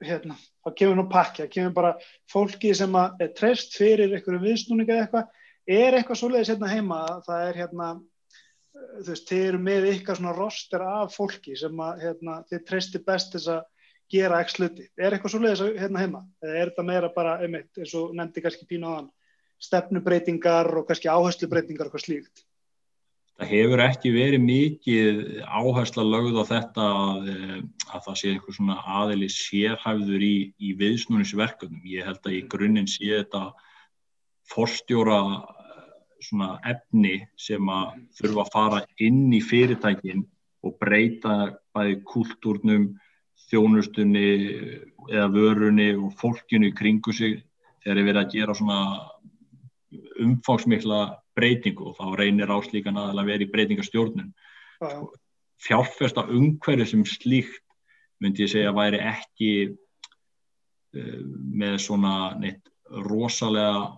[0.08, 1.92] hérna, þá kemur nú pakki, það kemur bara
[2.32, 5.34] fólki sem að er treyst fyrir einhverju viðsnúninga eða eitthvað,
[5.80, 7.90] er eitthvað svoleiðis hérna heima, það er hérna
[8.80, 13.04] þú veist, þið eru með ykkar svona roster af fólki sem að hérna, þið treystir
[13.04, 13.68] best þess að
[14.12, 14.90] gera ekki sluti.
[14.98, 16.26] Er eitthvað svoleiðis hérna heima?
[16.44, 19.10] Eða er þetta meira bara, einmitt, eins og nefndi kannski pínu þann,
[19.70, 22.46] stefnubreitingar og kannski áherslubreitingar og eitthvað slíkt?
[23.40, 27.62] það hefur ekki verið mikið áhersla lögð á þetta að, eh,
[27.94, 31.80] að það sé einhver svona aðili sérhæfður í, í viðsnúnisverkunum.
[31.88, 33.54] Ég held að í grunninn sé þetta
[34.50, 35.22] forstjóra
[36.20, 40.26] svona efni sem að þurfa að fara inn í fyrirtækin
[40.68, 42.90] og breyta bæði kultúrnum,
[43.48, 44.26] þjónustunni
[45.10, 47.40] eða vörunni og fólkinu í kringu sig
[47.84, 48.82] þegar ég verið að gera svona
[50.22, 51.00] umfangsmikla
[51.38, 54.34] breytingu og þá reynir áslíkan að vera í breytingastjórnun
[55.60, 57.64] fjárfesta umhverju sem slíkt
[58.20, 61.24] myndi ég segja að væri ekki uh,
[61.62, 62.70] með svona neitt
[63.08, 63.90] rosalega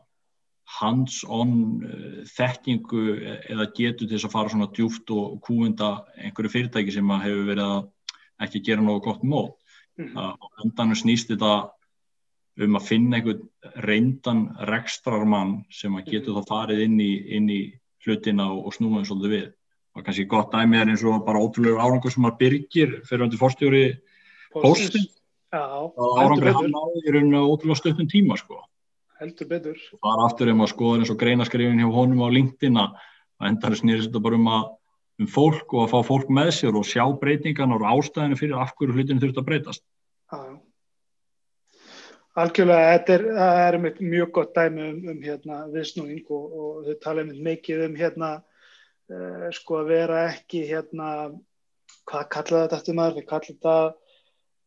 [0.80, 1.54] hands-on
[1.86, 3.06] uh, þekkingu
[3.50, 7.66] eða getur til þess að fara svona djúft og kúunda einhverju fyrirtæki sem hefur verið
[7.68, 7.90] að
[8.42, 9.56] ekki gera nógu gott mót.
[10.00, 10.16] Mm.
[10.18, 11.54] Að endanum snýst þetta
[12.62, 13.46] um að finna einhvern
[13.86, 17.62] reyndan rekstrarmann sem að getur þá farið inn í, inn í
[18.06, 19.48] hlutina og, og snúið svolítið við.
[19.92, 23.40] Og kannski gott dæmi er eins og bara ótrúlega árangur sem að byrgir fyrir hundi
[23.40, 23.86] fórstjóri
[24.56, 25.08] póstin.
[25.52, 28.62] Já, árangur hann náði í rauninu ótrúlega stöttum tíma sko
[29.22, 29.80] heldur betur.
[30.02, 33.02] Það er aftur um að skoða eins og greinaskrifin hjá honum á LinkedIn að
[33.50, 34.70] endar snýrist þetta bara um, að,
[35.22, 38.74] um fólk og að fá fólk með sér og sjá breytingan og ástæðinu fyrir af
[38.76, 39.84] hverju hlutinu þurft að breytast.
[42.42, 43.26] Algjörlega, þetta er,
[43.76, 47.98] er mjög gott dæmi um, um hérna, viðsnúing og, og þau tala um mikið um
[48.00, 48.30] hérna,
[49.12, 51.10] uh, sko að vera ekki hérna,
[52.08, 53.76] hvað kallaði þetta eftir maður, við kallaði þetta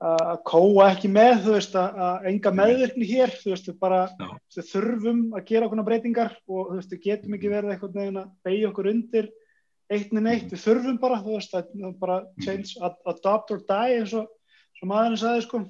[0.04, 4.00] að kóa ekki með, þú veist, að enga meðvirkni hér, þú veist, við bara
[4.52, 8.32] þurfum að gera okkurna breytingar og þú veist, við getum ekki verið eitthvað neginn að
[8.44, 9.30] beigja okkur undir
[9.92, 14.28] eitt, við þurfum bara, þú veist, að bara change, adopt or die eins og,
[14.84, 15.64] maðurinn sagði, sko.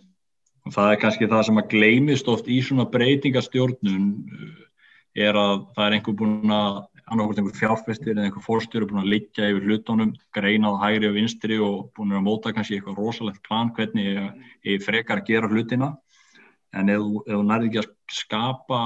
[0.74, 4.52] Það er kannski það sem að gleymist oft í svona breytingastjórnun uh,
[5.14, 9.10] er að það er einhver búin að annarkort einhver fjárfestir eða einhver fórstjóri búin að
[9.12, 13.72] liggja yfir hlutónum, greinað hægri og vinstri og búin að móta kannski eitthvað rosalegt plan
[13.76, 14.08] hvernig
[14.64, 15.90] ég frekar að gera hlutina.
[16.74, 18.80] En ef þú nærði ekki að skapa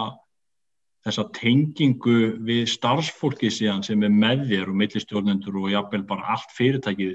[1.07, 2.17] þessa tengingu
[2.49, 7.15] við starfsfólki síðan sem er með þér og millistjórnendur og jáfnvel bara allt fyrirtækið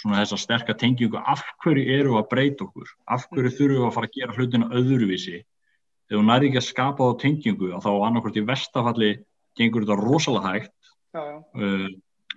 [0.00, 3.94] svona þessa sterkar tengingu af hverju eru að breyta okkur af hverju þurfum við að
[3.98, 8.40] fara að gera hlutina öðruvísi ef þú nærði ekki að skapa þá tengingu þá annarkort
[8.40, 9.12] í vestafalli
[9.58, 10.74] gengur þetta rosalega hægt
[11.14, 11.38] já, já.
[11.54, 11.86] Uh,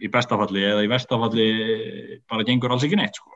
[0.04, 1.48] í bestafalli eða í vestafalli
[2.30, 3.34] bara gengur alls ekki neitt sko.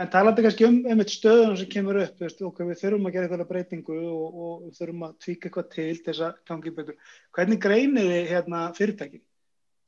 [0.00, 3.28] En talandi kannski um einmitt stöðunum sem kemur upp veist, okay, við þurfum að gera
[3.28, 6.96] eitthvað breytingu og, og þurfum að tvíka eitthvað til þess að gangi betur.
[7.36, 9.24] Hvernig greinir þið hérna, fyrirtækin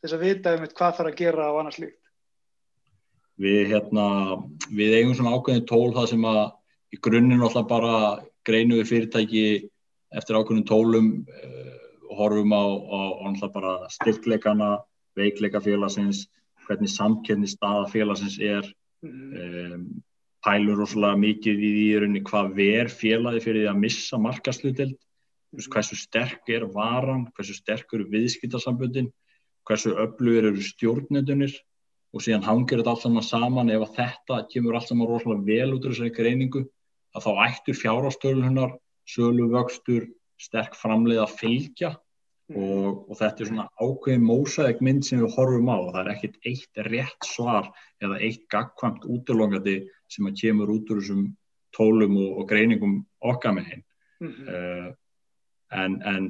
[0.04, 2.00] þess að vita einmitt hvað þarf að gera á annars líkt?
[3.40, 4.06] Við, hérna,
[4.68, 6.42] við eigum svona ákveðin tól það sem að
[6.94, 7.94] í grunninn alltaf bara
[8.46, 9.46] greinum við fyrirtæki
[10.14, 11.72] eftir ákveðin tólum uh,
[12.10, 14.76] og horfum á, á, á bara styrkleikana,
[15.18, 16.28] veikleika félagsins,
[16.68, 18.68] hvernig samkynni staða félagsins er.
[19.08, 19.84] Um,
[20.44, 25.68] pælur rosalega mikið í því rauninni hvað ver félagi fyrir því að missa markasluðild, mm.
[25.72, 29.12] hversu sterk er varan, hversu sterk eru viðskiptarsambundin,
[29.68, 31.54] hversu öflugur eru stjórnendunir
[32.14, 35.76] og síðan hangir þetta allt saman saman ef að þetta kemur allt saman rosalega vel
[35.76, 36.64] út af þessari greiningu
[37.14, 38.76] að þá ættur fjárástölunar,
[39.08, 40.06] sölu vöxtur,
[40.40, 41.90] sterk framleið að fylgja.
[42.52, 46.10] Og, og þetta er svona ákveðin mósaðeg mynd sem við horfum á og það er
[46.12, 47.70] ekkit eitt rétt svar
[48.04, 49.76] eða eitt gagkvæmt útlongandi
[50.12, 51.24] sem að kemur út úr þessum
[51.74, 53.84] tólum og, og greiningum okkar með hinn
[54.20, 54.48] mm -hmm.
[54.52, 54.90] uh,
[55.84, 56.28] en, en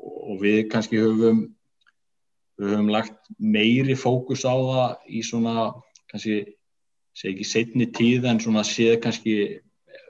[0.00, 1.44] og við kannski höfum
[2.56, 5.72] við höfum lagt meiri fókus á það í svona
[6.08, 6.38] kannski
[7.12, 9.60] segi ekki setni tíð en svona séð kannski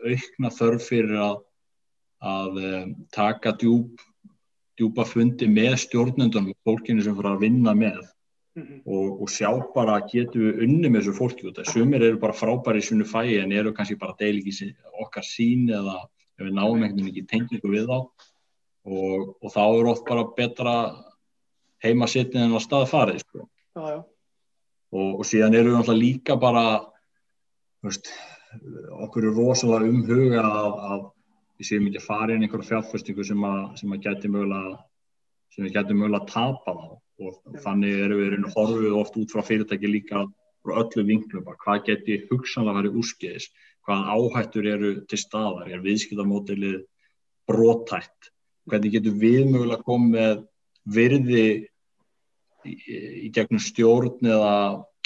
[0.07, 1.43] aukna þörf fyrir að
[2.23, 3.99] að um, taka djúb,
[4.79, 8.01] djúpa fundi með stjórnendunum og fólkinu sem fyrir að vinna með
[8.57, 8.81] mm -hmm.
[8.87, 11.63] og, og sjá bara að getum við unni með þessu fólki út.
[11.69, 15.69] Sumir eru bara frábæri í svonu fæi en eru kannski bara deil ekki okkar sín
[15.71, 16.09] eða
[16.39, 17.99] ef við náum einhvern veginn ekki tengingu við þá
[18.85, 20.75] og, og þá eru oft bara betra
[21.83, 23.49] heima setnið en á stað farið sko.
[23.79, 24.03] ah,
[24.93, 26.65] og, og síðan eru við alltaf líka bara
[27.83, 28.13] veist,
[29.07, 31.05] okkur er rosalega umhuga að, að
[31.59, 34.77] við séum ekki að fara inn einhverja fjárfæstingu sem að, sem að geti mögulega
[35.53, 36.87] sem við getum mögulega að tapa þá
[37.23, 37.63] og ja.
[37.67, 40.23] þannig erum við einu horfið oft út frá fyrirtæki líka
[40.63, 43.49] frá öllu vinklum, hvað geti hugsanlega verið úrskeiðis,
[43.83, 46.79] hvað áhættur eru til staðar, er viðskiptamótilið
[47.51, 48.31] brótætt,
[48.71, 50.45] hvernig getur við mögulega komið
[50.95, 51.47] virði
[52.63, 52.77] í,
[53.27, 54.55] í gegnum stjórn eða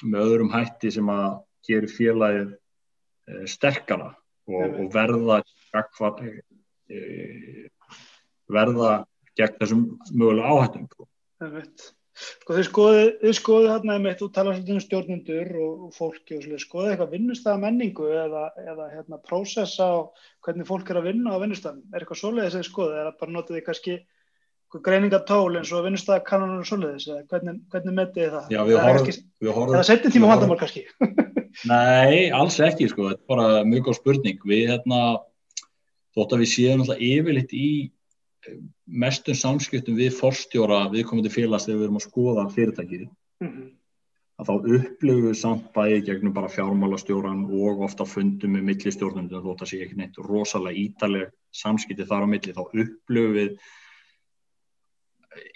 [0.04, 5.40] með öðrum hætti sem að gerir félagið e, sterkara og, og verða
[5.76, 6.24] gagvar,
[6.88, 7.68] e,
[8.52, 8.94] verða
[9.36, 10.88] gegn þessum mögulega áhættum.
[10.92, 11.08] Sko.
[11.42, 11.86] Það veit.
[12.16, 16.44] Sko þið skoðuðu skoðu hérna með þú talar svolítið um stjórnundur og, og fólki og
[16.46, 21.36] svolítið, skoðuðu eitthvað vinnustæða menningu eða, eða hérna prósessa og hvernig fólk er að vinna
[21.36, 21.82] á vinnustæðum.
[21.92, 23.98] Er eitthvað svoleiðis að skoðu eða bara notuðu þið kannski
[24.86, 28.50] greiningatól eins og vinnustæða kannan og svoleiðis eða hvernig, hvernig metið þið það?
[28.56, 29.76] Já, við horfum.
[29.76, 30.86] Eða setjum tíma vandamál kannski?
[31.70, 34.40] Nei, alls ekki sko, þetta er bara mjög góð spurning.
[34.48, 35.02] Við hérna
[36.16, 37.70] þótt að við séum alltaf yfirleitt í
[38.48, 38.58] eh,
[39.04, 43.72] mestum samskiptum við forstjóra viðkomandi félags þegar við erum að skoða fyrirtækið mm -hmm.
[44.40, 49.72] að þá upplöfu samt bæði gegnum bara fjármálastjóran og ofta fundum með millistjórnundum þótt að
[49.72, 53.58] sé ekki neitt rosalega ítaleg samskipti þar á milli þá upplöfu við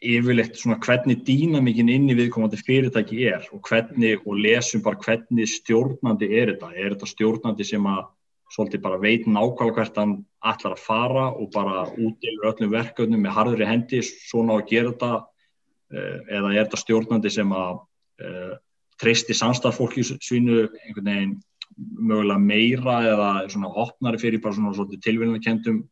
[0.05, 5.49] yfirleitt svona hvernig dýnamíkin inn í viðkomandi fyrirtæki er og hvernig og lesum bara hvernig
[5.49, 8.03] stjórnandi er þetta er þetta stjórnandi sem að
[8.51, 13.37] svolítið bara veit nákvæmlega hvert hann ætlar að fara og bara útdelur öllum verkefnum með
[13.37, 15.12] harðri hendi svona að gera þetta
[15.92, 17.81] eh, eða er þetta stjórnandi sem að
[18.24, 18.55] uh,
[19.00, 21.37] treysti samstafólki svínu einhvern veginn
[21.76, 25.85] mögulega meira eða svona opnari fyrir bara svona svolítið tilvíðanakendum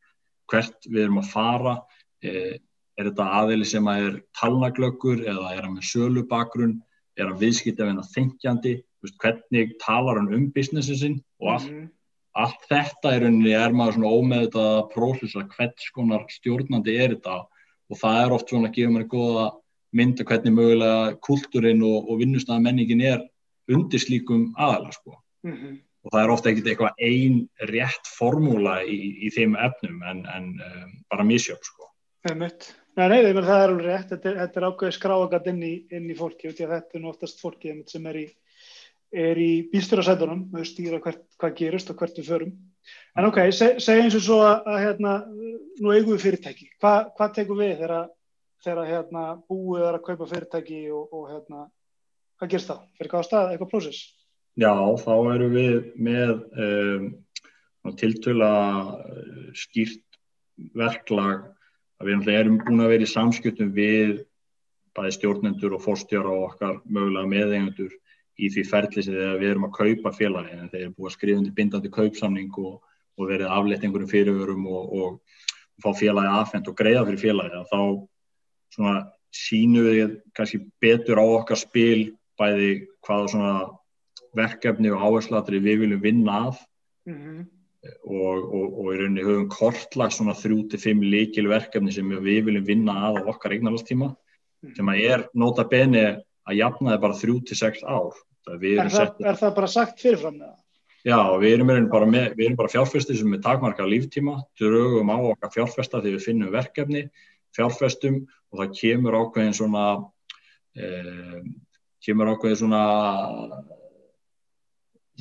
[0.49, 1.77] hvert við erum að fara?
[2.25, 2.57] Uh,
[2.99, 6.79] er þetta aðeili sem að er talnaglöggur eða er hann með sölubakrun
[7.19, 8.75] er hann viðskipt ef hann er þengjandi
[9.23, 11.71] hvernig talar hann um businessin sin og allt?
[11.71, 11.95] Mm -hmm
[12.38, 17.38] allt þetta er rauninni er maður svona ómeðvitað að próflýsa hvern skonar stjórnandi er þetta
[17.88, 19.48] og það er oft svona að gefa mér goða
[19.98, 23.22] mynda hvernig mögulega kultúrin og, og vinnustæða menningin er
[23.72, 25.14] undir slíkum aðalega sko
[25.46, 25.79] mm -hmm.
[26.05, 27.38] og það er ofta ekkert eitthvað ein
[27.72, 31.90] rétt formúla í, í þeim efnum en, en um, bara misjöf sko.
[32.98, 36.16] Nei, nei, það er alveg rétt, þetta er, er ákveðið skráagat inn í, inn í
[36.18, 38.27] fólki og þetta er oftast fólki sem er í
[39.12, 42.53] er í bílstjórasætunum við stýra hvert, hvað gerist og hvert við förum.
[43.16, 45.14] En ok, seg, segja eins og svo að, að hérna,
[45.81, 46.68] nú eigum við fyrirtæki.
[46.83, 51.66] Hva, hvað tekum við þegar, hérna, búið er að kaupa fyrirtæki og, og hérna,
[52.38, 52.83] hvað gerst það?
[52.99, 54.03] fyrir hvað stað, eitthvað prósess?
[54.59, 55.77] Já, þá erum við
[56.09, 57.09] með um,
[57.99, 58.53] tiltöla
[58.99, 60.18] uh, skýrt
[60.77, 61.47] verklag.
[61.99, 64.18] Að við erum búin að vera í samskjöldum við
[64.94, 67.94] bæði stjórnendur og fórstjóra og okkar mögulega meðeigendur
[68.38, 71.40] í því ferli sem við erum að kaupa félagi en þeir eru búið að skrifa
[71.42, 72.79] undir bindandi kaupsamning og,
[73.18, 75.38] og verið aflett einhverjum fyrirvörum og, og,
[75.79, 77.81] og fá félagi aðfend og greiða fyrir félagi þá
[78.74, 78.94] svona
[79.35, 82.70] sínu við kannski betur á okkar spil bæði
[83.07, 83.53] hvaða
[84.37, 86.61] verkefni og áherslatri við viljum vinna af
[87.09, 87.46] mm -hmm.
[88.05, 93.29] og í rauninni höfum kortlag svona 3-5 líkil verkefni sem við viljum vinna af á
[93.35, 94.77] okkar eignarlastíma mm -hmm.
[94.77, 96.05] sem að er nota beni
[96.48, 98.14] að jafna það bara 3-6 ár
[98.57, 100.59] Er það, er það bara sagt fyrirfram með það?
[101.07, 102.07] Já, við erum bara,
[102.59, 107.05] bara fjárfæstir sem er takmarka líftíma, drögum á okkar fjárfæsta þegar við finnum verkefni,
[107.57, 108.19] fjárfæstum
[108.51, 109.85] og það kemur ákveðin svona,
[110.75, 111.39] eh,
[112.05, 112.83] kemur ákveðin svona,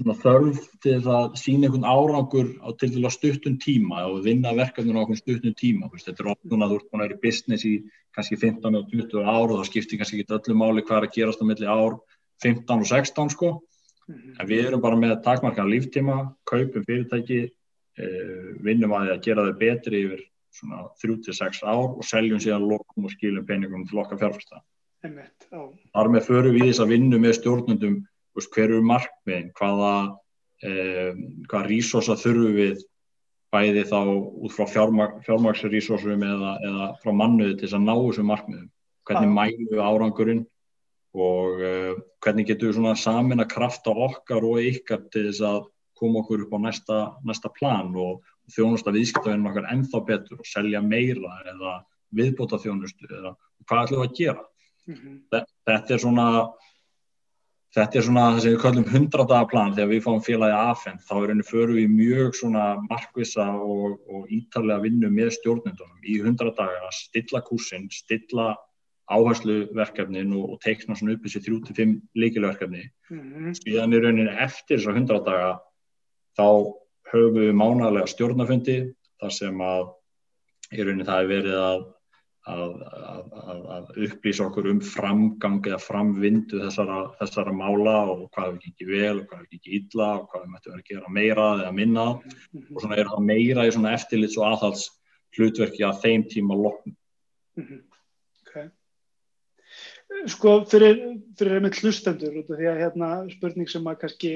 [0.01, 4.97] svona þörf til að sína einhvern árangur á til að stuttun tíma og vinna verkefninu
[4.97, 5.91] á einhvern stuttun tíma.
[5.93, 7.75] Þetta er ofnun að þú ert búin að vera í business í
[8.17, 11.15] kannski 15 og 20 ár og það skiptir kannski ekki öllu máli hvað er að
[11.15, 12.01] gerast á milli ár
[12.43, 13.53] 15 og 16 sko.
[14.07, 14.39] Mhm.
[14.39, 17.51] en við erum bara með takmarkan líftíma kaupum fyrirtæki
[17.99, 20.21] eh, vinnum að að gera þau betri yfir
[20.55, 24.61] svona 3-6 ár og seljum síðan lokum og skilum peningum til okkar fjárfæsta
[25.93, 27.97] þar með förum við þess að vinna með stjórnundum
[28.37, 29.51] veist, hver eru markmiðin?
[29.57, 29.93] Hvaða
[30.65, 31.13] eh,
[31.49, 32.85] hvaða resursa þurfum við
[33.53, 34.65] bæði þá út frá
[35.25, 38.69] fjármaksresursum eða, eða frá mannuði til þess að ná þessum markmiðum?
[39.07, 40.45] Hvernig mælum við árangurinn
[41.17, 45.59] og uh, hvernig getur við svona samin að krafta okkar og ykkar til þess að
[45.97, 48.21] koma okkur upp á næsta, næsta plan og
[48.53, 51.79] þjónusta viðskiptavinnum okkar ennþá betur og selja meira eða
[52.15, 53.33] viðbóta þjónustu eða
[53.67, 54.43] hvað ætlum við að gera
[54.87, 55.45] mm -hmm.
[55.67, 56.27] þetta er svona
[57.75, 61.29] þetta er svona það sem við kallum hundradagaplan þegar við fáum félagi aðfenn þá er
[61.33, 66.95] henni föru í mjög svona markvisa og, og ítalega vinnu með stjórnendunum í hundradaga að
[67.01, 68.55] stilla kursin, stilla
[69.07, 73.53] áhersluverkefnin og, og teikna svona upp þessi 3-5 líkilverkefni mm -hmm.
[73.61, 75.51] síðan í rauninni eftir þessar 100 daga
[76.37, 76.47] þá
[77.11, 78.79] höfum við mánalega stjórnafundi
[79.21, 79.93] þar sem að
[80.75, 81.85] í rauninni það er verið að,
[82.51, 82.75] að,
[83.53, 88.91] að, að upplýsa okkur um framgang eða framvindu þessara, þessara mála og hvað við ekki
[88.91, 91.73] vel og hvað við ekki illa og hvað við mættum verið að gera meira eða
[91.79, 92.75] minna mm -hmm.
[92.75, 94.89] og svona er það meira í svona eftirlits og aðhals
[95.37, 97.85] hlutverki að þeim tíma lokn mm -hmm
[100.31, 101.01] sko fyrir,
[101.37, 104.31] fyrir einmitt hlustendur því að hérna spurning sem að kannski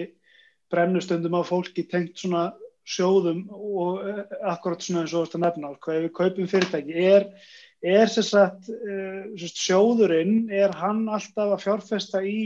[0.71, 2.51] brennustundum á fólki tengt svona
[2.87, 7.27] sjóðum og eh, akkurat svona eins og þetta nefna hvað ef við kaupum fyrirtæki er,
[7.81, 12.41] er sagt, uh, sjóðurinn er hann alltaf að fjárfesta í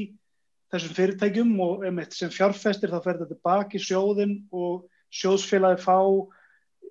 [0.73, 5.97] þessum fyrirtækjum og einmitt sem fjárfestir þá fer þetta tilbaki sjóðin og sjóðsfélagi fá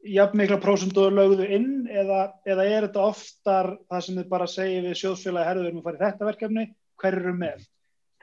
[0.04, 4.82] jafn mikla prósunduður lögðu inn eða, eða er þetta oftar það sem þið bara segja
[4.84, 6.64] við sjóðsfélagi herður um að fara í þetta verkefni,
[7.00, 7.62] hver eru með?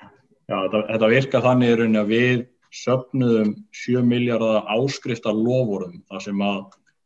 [0.01, 2.43] Já, þetta, þetta virka þannig er að við
[2.81, 6.61] söpnuðum 7 miljardar áskriftar lofurum þar sem að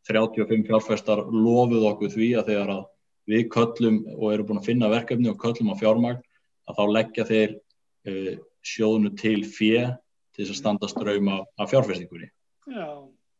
[0.10, 2.84] 35 fjárfestar lofuð okkur því að þegar að
[3.32, 6.22] við köllum og erum búin að finna verkefni og köllum á fjármagn
[6.70, 8.34] að þá leggja þeir uh,
[8.66, 9.88] sjóðunu til fjö
[10.36, 12.30] til þess að standa ströym af, af fjárfestingunni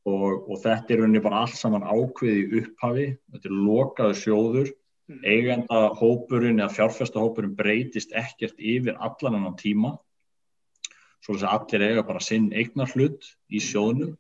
[0.06, 4.74] og, og þetta er rauninni bara allt saman ákveði upphafi, þetta er lokaðu sjóður.
[5.06, 5.20] Mm.
[5.22, 9.92] eigenda hópurinn eða fjárfestahópurinn breytist ekkert yfir allan annan tíma.
[11.22, 14.16] Svo að allir eiga bara sinn eignar hlut í sjóðunum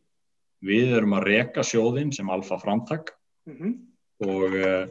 [0.66, 3.16] við erum að reka sjóðin sem alfa framtak.
[3.46, 3.74] Mm -hmm.
[4.26, 4.88] og, eh,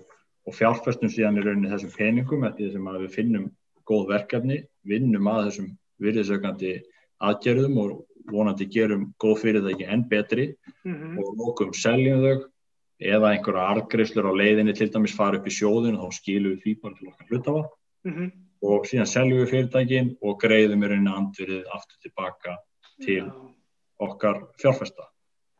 [0.47, 3.47] og fjárfestum síðan í rauninni þessum peningum eftir þessum að við finnum
[3.87, 6.83] góð verkefni, vinnum að þessum virðisökandi
[7.19, 10.47] aðgerðum og vonandi gerum góð fyrirtæki enn betri
[10.85, 11.19] mm -hmm.
[11.19, 12.37] og lókum seljum þau
[13.01, 16.63] eða einhverja argriðslur á leiðinni til dæmis fara upp í sjóðun og þá skilum við
[16.63, 17.63] því bara til okkar hlutafa
[18.05, 18.31] mm -hmm.
[18.63, 22.57] og síðan seljum við fyrirtækin og greiðum í rauninni andverið aftur tilbaka
[23.05, 23.25] til
[23.99, 25.05] okkar fjárfesta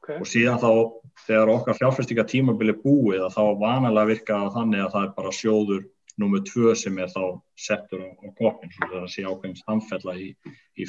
[0.03, 0.21] okay.
[0.21, 0.71] og síðan þá
[1.27, 5.83] þegar okkar fjárfestinga tímabili búið þá vanalega virka þannig að það er bara sjóður
[6.21, 10.37] nummið tvö sem er þá settur á, á koppin svo það sé ákveðins hamfella í,
[10.79, 10.87] í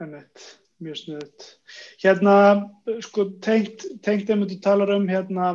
[0.00, 0.58] fjárfæsningunum.
[0.80, 1.46] Mjög snuðt.
[2.00, 2.34] Hérna,
[3.04, 5.48] sko, tengt, tengt ef þú talar um hérna,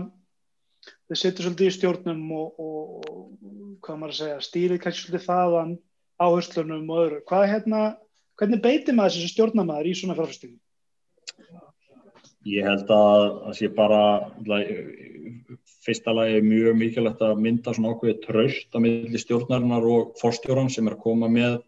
[1.10, 5.26] þið sittur svolítið í stjórnum og, og, og hvað maður að segja, stýrið kannski svolítið
[5.26, 5.74] þaðan
[6.22, 7.24] áherslunum og öðru.
[7.26, 7.82] Hvað hérna,
[8.38, 10.62] hvernig beitir maður þessi stjórnamaður í svona fjárfæstingum?
[12.46, 14.02] Ég held að það sé bara
[15.86, 20.86] fyrsta lagi mjög mikilvægt að mynda svona ákveðið tröst að milli stjórnarinnar og fórstjóran sem
[20.86, 21.64] er að koma með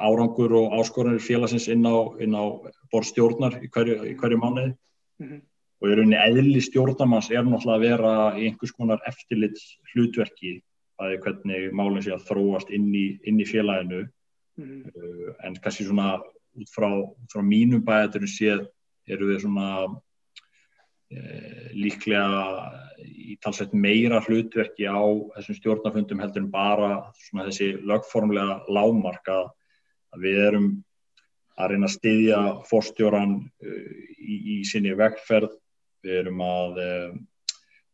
[0.00, 2.44] árangur og áskoranir félagsins inn á, á
[2.92, 5.40] borðstjórnar í hverju, í hverju mánuði mm -hmm.
[5.80, 10.60] og í rauninni eðli stjórnarmanns er náttúrulega að vera í einhvers konar eftirlits hlutverki
[11.00, 14.02] er hvernig málinn sé að þróast inn í, inn í félaginu
[14.56, 15.34] mm -hmm.
[15.44, 16.20] en kannski svona
[16.56, 18.68] út frá, út frá mínum bæðaturum séð
[19.08, 20.00] eru við svona
[21.10, 22.22] Eh, líklega
[23.04, 25.00] í talsveit meira hlutverki á
[25.36, 26.90] þessum stjórnafundum heldur en bara
[27.30, 29.40] þessi lögformlega lámarka
[30.14, 30.68] að við erum
[31.60, 32.40] að reyna að styðja
[32.70, 33.34] fórstjóran
[33.64, 35.52] eh, í, í sinni vegferð,
[36.04, 37.10] við erum að eh,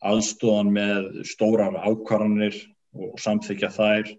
[0.07, 2.59] aðstóðan með stórar ákvarðanir
[2.97, 4.13] og samþykja þær,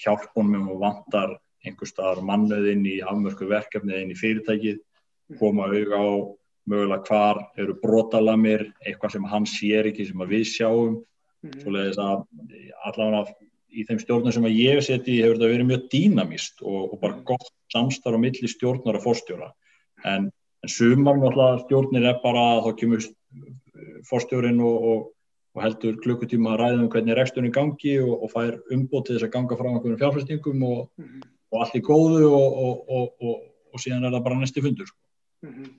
[0.00, 1.34] hjálpunum og vantar
[1.66, 4.78] einhver staðar mannöðinn í afmörku verkefni eða inn í fyrirtækið,
[5.40, 6.08] koma auðvitað á
[6.70, 10.98] mögulega hvar eru brotalamir, eitthvað sem hann sér ekki sem við sjáum
[11.44, 11.78] mm.
[12.00, 12.26] að
[12.86, 13.24] allavega
[13.70, 16.98] í þeim stjórnum sem ég hef sett í hefur þetta verið mjög dýnamist og, og
[16.98, 17.24] bara mhm.
[17.28, 19.50] gott samstarf á milli stjórnar og fórstjóra
[20.08, 20.28] en,
[20.66, 23.06] en náttúrulega stjórnir er bara að þá kemur
[24.08, 25.04] fórstjórin og, og,
[25.54, 29.34] og heldur klukkutíma að ræða um hvernig reksturinn gangi og fær umbót til þess að
[29.36, 31.22] ganga frá einhverjum fjárfæstingum mm.
[31.54, 34.90] og allt í góðu og síðan er það bara næsti fundur
[35.46, 35.70] mm.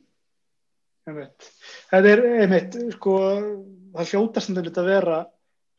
[1.09, 3.15] Það er einmitt, sko,
[3.95, 5.21] það hljótast að vera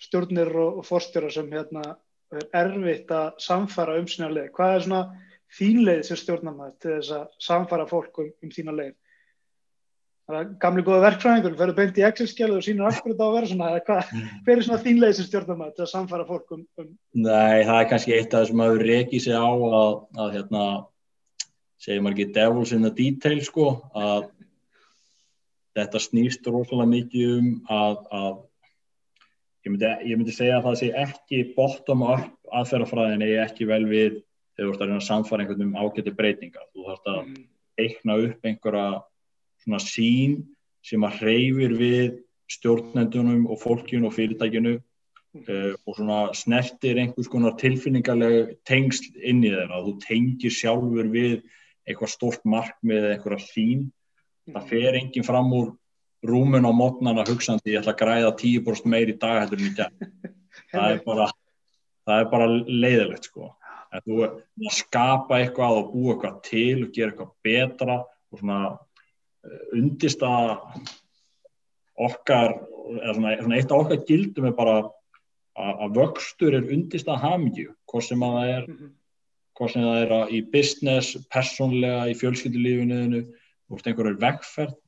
[0.02, 1.84] stjórnir og, og fórstjóra sem hérna,
[2.32, 4.50] er erfitt að samfara um sína leið.
[4.56, 5.02] Hvað er svona
[5.52, 8.92] þínleið sem stjórnar maður til þess að samfara fólk um, um þína leið?
[10.22, 13.48] Það er gamli góða verkfræðingur, ferur beint í Excel-skjælu og sínur akkurat á að vera
[13.50, 14.28] svona, hvað, mm.
[14.46, 16.92] hver er svona þínleið sem stjórnar maður til að samfara fólk um, um...
[17.18, 20.62] Nei, það er kannski eitt af þessum að við reykið sér á að, að hérna,
[21.82, 23.66] segjum ekki devils in the detail, sko,
[23.98, 24.30] að
[25.76, 28.34] þetta snýst rosalega mikið um að, að
[29.64, 33.84] ég, myndi, ég myndi segja að það sé ekki bottom up aðferðafræðin eða ekki vel
[33.88, 34.20] við
[34.52, 36.68] þegar þú ert að reyna að samfara einhvern um ágæti breytingar.
[36.74, 37.40] Þú þarfst að mm.
[37.80, 38.86] eikna upp einhverja
[39.62, 40.36] svona sín
[40.84, 42.18] sem að hreyfir við
[42.52, 49.52] stjórnendunum og fólkjun og fyrirtækinu uh, og svona snertir einhvers konar tilfinningarlega tengsl inn í
[49.54, 51.38] þeirra, þú tengir sjálfur við
[51.88, 53.86] eitthvað stort markmið eða eitthvað sín
[54.50, 55.70] það fer enginn fram úr
[56.26, 59.74] rúmun á mótnana hugsandi ég ætla að græða 10% meir í dag heldur en í
[59.78, 59.92] dag
[60.72, 61.28] það er bara
[62.06, 63.52] það er bara leiðilegt sko.
[63.92, 69.62] En þú skapa eitthvað og búa eitthvað til og gera eitthvað betra og svona uh,
[69.76, 70.54] undist að
[72.02, 74.80] okkar eða svona, svona eitt af okkar gildum er bara
[75.52, 78.68] að vöxtur er undist að hamju hvort sem að það er
[79.52, 83.20] hvort sem það er í business, personlega í fjölskyldulífinuðinu
[83.70, 84.78] úr einhverju vegferð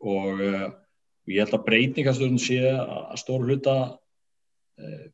[0.00, 0.68] og uh,
[1.30, 5.04] ég held að breytingastöðun sé að stóru hluta uh,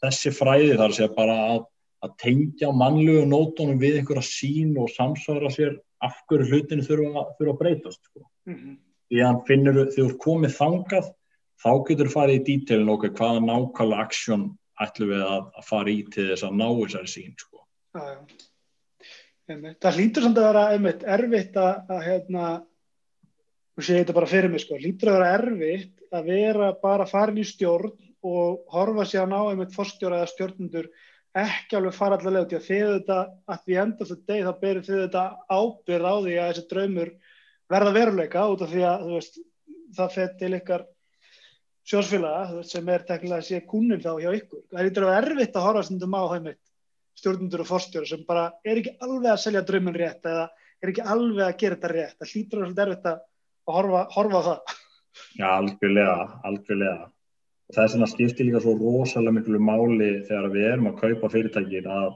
[0.00, 1.62] þessi fræði þar sé bara að,
[2.06, 7.54] að tengja mannlegu nótunum við einhverja sín og samsvara sér af hverju hlutinu þurfa, þurfa
[7.54, 8.24] að breytast sko.
[8.48, 8.76] mm -hmm.
[9.10, 11.10] því að þú er komið þangað
[11.60, 14.46] þá getur þú farið í dítelin okkur hvaða nákvæmlega aksjón
[14.80, 17.66] ætlum við að, að fara í til þess að ná þessari sín sko.
[17.94, 18.49] Já, já Einmitt.
[19.50, 22.44] Það hlýtur samt að vera einmitt, erfitt að, að, hérna,
[23.76, 27.40] og sé þetta bara fyrir mig sko, lítur að vera erfitt að vera bara farin
[27.40, 27.94] í stjórn
[28.26, 30.90] og horfa sér að ná einmitt fórstjóra eða stjórnundur
[31.40, 33.18] ekki alveg fara allavega til að þið þetta
[33.54, 37.12] að því enda þetta deg þá berir þið þetta ábyrð á því að þessi draumur
[37.70, 39.38] verða veruleika út af því að veist,
[39.96, 40.86] það fett til ykkar
[41.90, 44.64] sjósfélaga sem er teknilega að sé kúnin þá hjá ykkur.
[44.70, 46.60] Það er eitthvað erfitt að horfa stundum á það mitt
[47.20, 50.48] stjórnundur og fórstjóra sem bara er ekki alveg að selja draumin rétt eða
[50.80, 52.18] er ekki alveg að gera þetta rétt.
[52.18, 53.24] Það hlýtur að það er erfitt að
[53.70, 54.76] horfa, horfa það.
[55.36, 56.18] Já, algjörlega,
[56.48, 56.98] algjörlega
[57.74, 61.88] það er svona skipti líka svo rosalega miklu máli þegar við erum að kaupa fyrirtækin
[61.90, 62.12] að,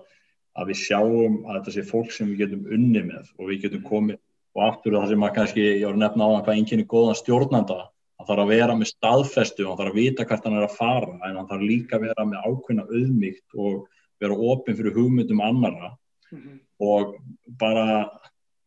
[0.58, 3.84] að við sjáum að þetta sé fólk sem við getum unni með og við getum
[3.86, 4.20] komið
[4.54, 7.78] og aftur það sem að kannski, ég voru nefna á það hvað einnkynni góðan stjórnanda,
[8.18, 10.76] það þarf að vera með staðfestu og það þarf að vita hvert hann er að
[10.78, 13.80] fara en það þarf líka að vera með ákveðna auðmygt og
[14.24, 15.90] vera ofinn fyrir hugmyndum annara
[16.30, 16.58] mm -hmm.
[16.80, 17.16] og
[17.60, 17.86] bara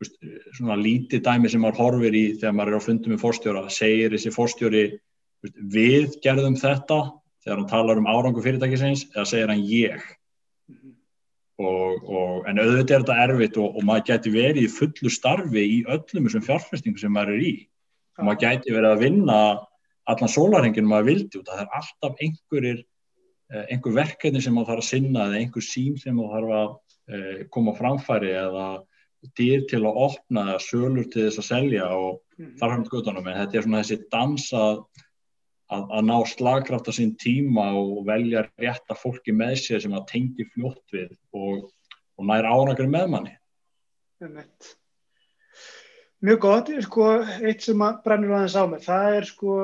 [0.01, 0.17] veist,
[0.57, 4.13] svona lítið dæmi sem maður horfir í þegar maður er á fundum með fórstjóra, segir
[4.13, 4.85] þessi fórstjóri
[5.75, 6.99] við gerðum þetta
[7.43, 10.01] þegar hann talar um árangu fyrirtækisins eða segir hann ég
[10.67, 10.93] mm -hmm.
[11.63, 15.63] og, og, en auðvitað er þetta erfitt og, og maður gæti verið í fullu starfi
[15.63, 17.55] í öllum þessum fjárfestingum sem maður er í
[18.17, 19.39] og maður gæti verið að vinna
[20.07, 22.85] allan sólarhenginu maður vildi og það er alltaf einhverjir
[23.47, 27.41] einhver verkefni sem maður þarf að sinna eða einhver sím sem maður þarf að eh,
[27.53, 28.67] koma framfæri eða
[29.37, 32.55] dýr til að opna eða sölur til þess að selja og mm.
[32.59, 34.81] þar hann skoðanum en þetta er svona þessi dansað
[35.67, 40.07] að, að ná slagkraft á sín tíma og velja rétta fólki með sér sem að
[40.11, 41.67] tengi fljótt við og,
[42.17, 43.33] og nær árangur með manni.
[46.25, 47.09] Mjög gott, sko,
[47.45, 49.57] eitt sem brennur aðeins á mig, það er sko,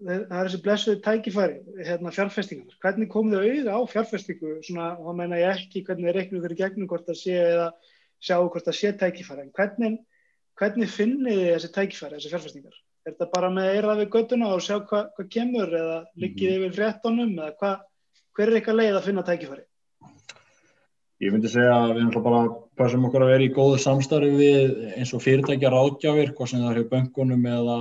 [0.00, 2.76] það er þessi blessuði tækifæri, hérna fjárfestingar.
[2.82, 6.58] Hvernig kom þau auða á fjárfestingu, svona, þá meina ég ekki hvernig þið reiknum í
[6.60, 7.66] gegnum hvort það sé eða
[8.20, 9.98] sjáu hvort það sé tækifæri, en hvernig,
[10.60, 12.78] hvernig finnið þið þessi tækifæri, þessi fjárfestingar?
[13.06, 16.74] Er þetta bara með eira við göttuna og sjá hvað hva kemur eða liggið yfir
[16.76, 17.74] fréttonum eða hva,
[18.36, 19.64] hver er eitthvað leið að finna tækifæri?
[21.20, 22.44] Ég myndi segja að við erum bara
[22.80, 26.70] passum okkur að vera í góðu samstarfi við eins og fyrirtækjar átgjafir, hvað sem það
[26.70, 27.76] er hjá böngunum eða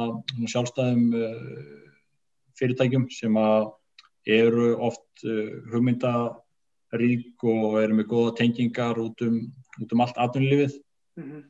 [0.51, 1.69] sjálfstæðum uh,
[2.59, 3.37] fyrirtækjum sem
[4.29, 9.41] eru oft uh, hugmyndarík og eru með góða tengingar út um,
[9.79, 10.75] út um allt atvinnulífið.
[11.17, 11.43] Mm -hmm.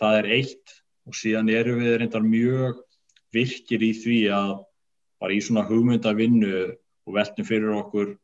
[0.00, 2.82] Það er eitt og síðan eru við reyndar mjög
[3.34, 4.52] virkir í því að
[5.20, 8.16] bara í svona hugmyndavinnu og veltum fyrir okkur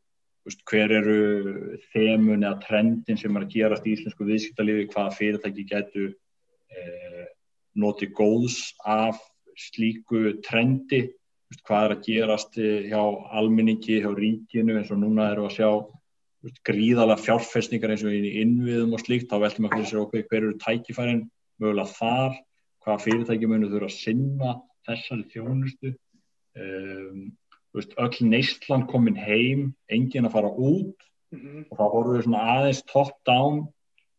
[0.46, 5.66] veist, hver eru þemun eða trendin sem er að gerast í íslensku viðskiptalífi, hvaða fyrirtæki
[5.70, 6.08] getur
[6.74, 7.26] eh,
[7.78, 9.20] notið góðs af
[9.58, 11.06] slíku trendi,
[11.52, 13.02] veist, hvað er að gerast eh, hjá
[13.36, 15.68] almenningi, hjá ríkinu eins og núna eru að sjá
[16.42, 20.02] veist, gríðalega fjárfestningar eins og í innviðum og slíkt, þá veltum við að fyrir sér
[20.02, 21.22] okkur hver eru tækifærin?
[21.60, 22.40] Mögulega þar,
[22.82, 24.54] hvaða fyrirtæki munir þurfa að sinna
[24.88, 25.92] þessari þjónustu?
[26.58, 27.20] Um,
[27.76, 30.96] veist, öll neistlan komin heim engin að fara út.
[31.32, 31.60] Mm -hmm.
[31.70, 33.62] og þá voru við svona aðeins top down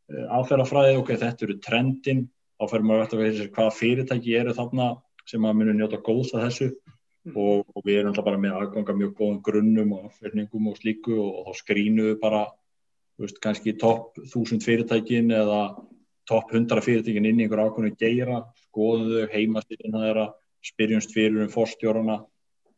[0.10, 2.24] uh, áferðafræði ok, þetta eru trendin.
[2.58, 4.88] Þá fyrir maður að veita hvaða fyrirtæki eru þarna
[5.30, 6.70] sem að munu njóta góðs að þessu.
[7.32, 11.16] Og, og við erum alltaf bara með aðganga mjög góðum grunnum og afferðningum og slíku
[11.16, 12.44] og, og þá skrýnu við bara
[13.22, 15.64] veist, kannski topp þúsund fyrirtækin eða
[16.30, 20.30] topp hundra fyrirtækin inn í einhver ákveðinu geira skoðu heimastýrina þeirra
[20.64, 22.20] spyrjumst fyrir um fórstjóruna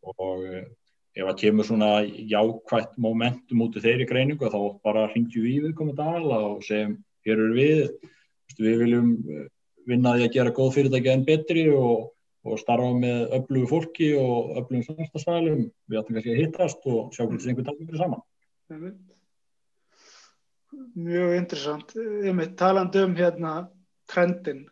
[0.06, 0.66] og eh,
[1.16, 6.00] ef það kemur svona jákvægt momentum út í þeirri greiningu þá bara ringjum við viðkomið
[6.02, 7.86] dala og segjum hér eru við,
[8.60, 9.48] við viljum eh,
[9.90, 12.12] vinna því að gera góð fyrirtæki en betri og,
[12.46, 17.24] og starfa með öflugu fólki og öflugum samstagsfælum við ætlum kannski að hittast og sjá
[17.26, 18.24] hvernig einhvern dag við saman.
[20.96, 21.94] Mjög interessant.
[21.98, 23.54] Ég með taland um hérna
[24.12, 24.66] trendin,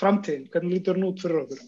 [0.00, 1.64] framtíðin hvernig lítur hún út fyrir okkur?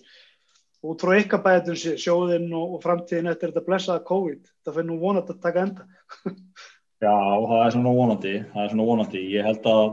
[0.83, 4.89] Út frá ykkar bæðum sé, sjóðinn og, og framtíðin eftir þetta blessaða COVID það fyrir
[4.89, 5.87] nú vonandi að taka enda.
[7.03, 9.85] Já, það er svona vonandi það er svona vonandi, ég held að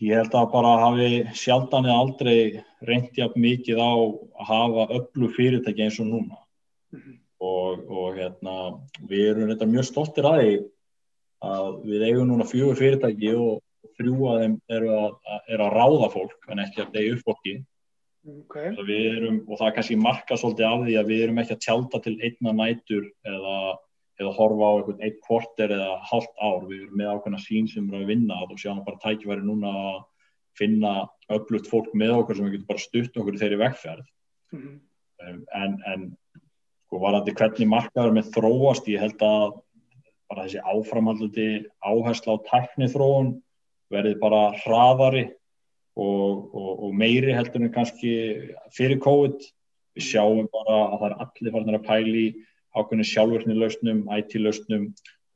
[0.00, 2.36] ég held að bara hafi sjaldan eða aldrei
[2.88, 7.16] reyndi að mikið á að hafa öllu fyrirtæki eins og núna mm -hmm.
[7.40, 8.54] og, og hérna
[9.08, 10.54] við erum þetta mjög stoltir að því
[11.40, 13.60] að við eigum núna fjögur fyrirtæki og
[13.96, 15.12] þrjú að þeim eru að,
[15.48, 17.60] er að ráða fólk en ekki að deyja upp fólki
[18.20, 18.74] Okay.
[18.76, 22.00] Erum, og það er kannski marka svolítið af því að við erum ekki að tjálta
[22.04, 23.54] til einna nætur eða,
[24.20, 27.88] eða horfa á einhvern eitt kvorter eða halvt ár, við erum með ákveðna sín sem
[27.88, 29.98] er að vinna og sjáum bara tækifæri núna að
[30.58, 30.94] finna
[31.32, 34.06] öflugt fólk með okkur sem við getum bara stutt okkur í þeirri vegferð.
[34.50, 34.78] Mm -hmm.
[35.54, 36.06] en, en
[36.90, 39.60] sko varandi hvernig markaður með þróast, ég held að
[40.30, 41.48] bara þessi áframhaldandi
[41.82, 43.30] áhersla á tækni þróun
[43.90, 45.24] verði bara hraðari
[45.98, 48.12] og, og, og meiri heldur en kannski
[48.74, 49.40] fyrir COVID.
[49.98, 52.26] Við sjáum bara að það er allir farin að pæli
[52.76, 54.86] ákveðinu sjálfverkni lausnum, IT-lausnum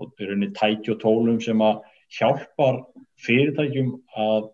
[0.02, 1.82] og rauninni tæki og tólum sem að
[2.14, 2.80] hjálpar
[3.24, 4.48] fyrirtækjum að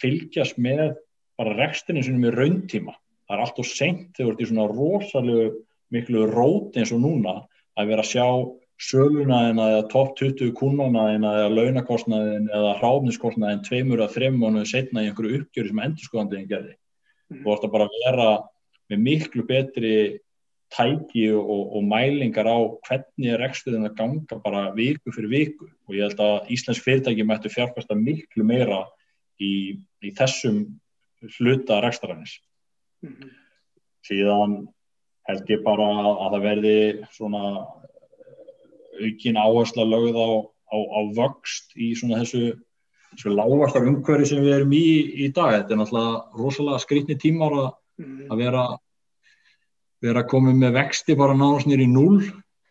[0.00, 0.96] fylgjast með
[1.36, 2.94] bara rekstinu sem er rauntíma.
[3.26, 5.48] Það er allt og senkt þegar þetta er svona rosalega
[5.94, 7.40] miklu rót eins og núna
[7.76, 8.28] að vera að sjá
[8.86, 15.10] sölunæðina eða topp 20 kúnanæðina eða launakostnæðin eða hráfniskostnæðin tveimur að þreim mánuðu setna í
[15.10, 16.74] einhverju uppgjöru sem endurskóðandiðin gerði.
[17.32, 17.40] Mm.
[17.40, 18.28] Þú ætti bara að vera
[18.92, 19.94] með miklu betri
[20.74, 22.58] tæki og, og mælingar á
[22.88, 27.26] hvernig er reksturinn að ganga bara viku fyrir viku og ég held að Íslands fyrirtæki
[27.26, 28.82] mættu fjárkvæmsta miklu meira
[29.38, 30.64] í, í þessum
[31.38, 32.40] hluta rekstarænis.
[33.02, 33.30] Mm -hmm.
[34.06, 34.56] Síðan
[35.28, 36.78] held ég bara að það verði
[37.14, 37.42] svona
[38.96, 40.30] aukin áhersla lögð á,
[40.72, 42.56] á, á vöxt í svona þessu,
[43.12, 44.86] þessu lágastar umhverfi sem við erum í
[45.26, 45.52] í dag.
[45.60, 47.70] Þetta er náttúrulega rosalega skrítni tímar að,
[48.02, 48.30] mm.
[49.96, 52.24] Að vera, vera komið með vexti bara náðast nýri núl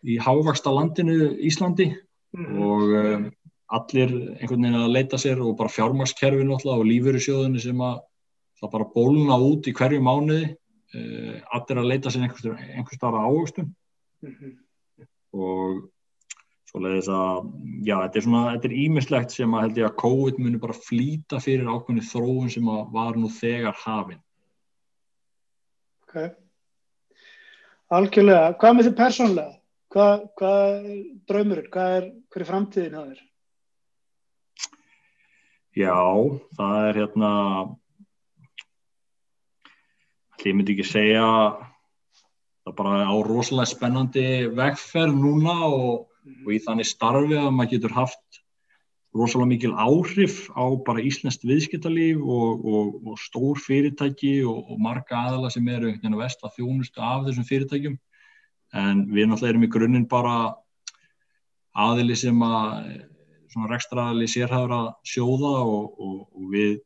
[0.06, 1.96] í hávaksta landinu Íslandi
[2.36, 2.60] mm.
[2.62, 3.32] og um,
[3.74, 8.04] allir einhvern veginn að leita sér og bara fjármakskerfi náttúrulega og lífurusjóðinu sem að
[8.62, 13.74] það bara bóluna út í hverju mánuði uh, allir að leita sér einhvers starra ávöxtum
[14.22, 14.56] mm -hmm.
[15.34, 15.92] og
[16.76, 17.46] Svoleiðis að,
[17.88, 20.74] já, þetta er svona, þetta er ímislegt sem að held ég að COVID muni bara
[20.76, 24.20] flýta fyrir ákveðni þróun sem að var nú þegar hafinn.
[26.04, 26.36] Ok.
[27.96, 28.56] Algjörlega.
[28.60, 29.54] Hvað með þið persónlega?
[29.96, 30.90] Hvað, hvað er
[31.30, 31.70] draumurinn?
[31.74, 33.22] Hvað er, er framtíðin að þér?
[35.76, 36.00] Já,
[36.56, 37.30] það er hérna,
[40.46, 41.30] ég myndi ekki segja,
[42.64, 47.72] það er bara á rosalega spennandi vegferð núna og og í þannig starfi að maður
[47.76, 48.42] getur haft
[49.16, 55.22] rosalega mikil áhrif á bara Íslandst viðskiptalíf og, og, og stór fyrirtæki og, og marga
[55.30, 57.98] aðala sem eru einhvern veginn að vest að þjónustu af þessum fyrirtækjum.
[58.76, 60.36] En við náttúrulega erum í grunninn bara
[61.86, 62.90] aðili sem að
[63.54, 66.82] svona rekstraðali sérhæður að sjóða og við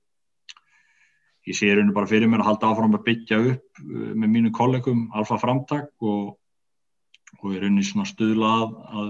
[1.49, 4.51] ég sé rauninu bara fyrir mér að halda áfram að byggja upp uh, með mínu
[4.53, 6.35] kollegum alfa framtak og
[7.39, 9.09] og er rauninni svona stuðlað að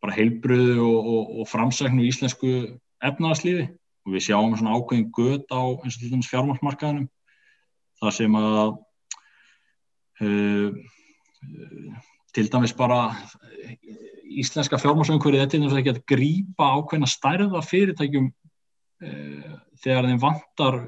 [0.00, 2.52] bara heilbröðu og, og, og framsæknu í íslensku
[3.04, 7.08] efnaðarslífi og við sjáum svona ákveðin gött á eins og til dæmis fjármarsmarkaðinum
[8.00, 8.70] þar sem að
[10.24, 10.70] uh,
[12.36, 13.00] til dæmis bara
[14.30, 20.80] íslenska fjármarsöngverið er til dæmis ekki að grýpa ákveðina stærða fyrirtækjum uh, þegar þeim vantar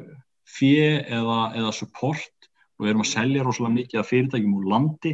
[0.52, 2.48] fjö eða, eða support.
[2.76, 5.12] Og við erum að selja rosalega mikið af fyrirtækjum úr landi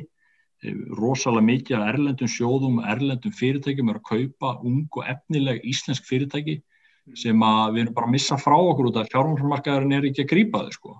[0.98, 6.06] rosalega mikið af erlendum sjóðum og erlendum fyrirtækjum er að kaupa ung og efnileg íslensk
[6.08, 6.58] fyrirtæki
[7.16, 10.32] sem að við erum bara að missa frá okkur út af fjármálmarkaðurinn er ekki að
[10.32, 10.96] grípa þau sko.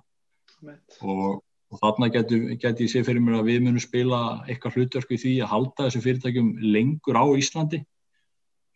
[1.03, 5.15] Og, og þarna getur get ég sé fyrir mér að við munum spila eitthvað hlutverku
[5.15, 7.83] í því að halda þessu fyrirtækjum lengur á Íslandi.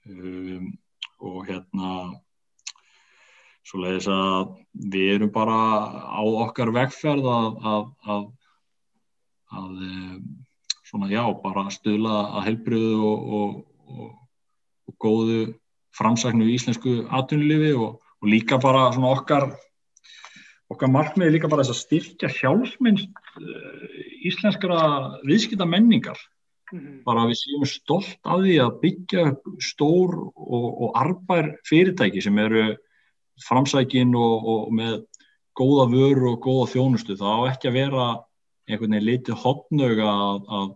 [0.03, 0.69] Um,
[1.23, 1.89] og hérna
[3.63, 4.55] svo leiðis að
[4.91, 5.57] við erum bara
[6.11, 8.25] á okkar vegferð að að, að,
[9.55, 9.69] að
[10.93, 13.53] svona já, bara stuðla að helbriðu og, og,
[13.89, 14.09] og,
[14.89, 15.39] og góðu
[15.97, 19.49] framsæknu í íslensku atvinnulífi og líka bara svona okkar
[20.73, 23.97] okkar markmiði líka bara þess að styrkja hjálpmynd uh,
[24.29, 24.85] íslenskara
[25.25, 26.17] viðskipta menningar
[26.73, 29.23] mm bara við séum stolt af því að byggja
[29.61, 32.63] stór og arbær fyrirtæki sem eru
[33.45, 35.03] framsækin og með
[35.57, 37.17] góða vöru og góða þjónustu.
[37.19, 38.05] Þá ekki að vera
[38.69, 40.71] einhvern veginn litið hotnöga að, að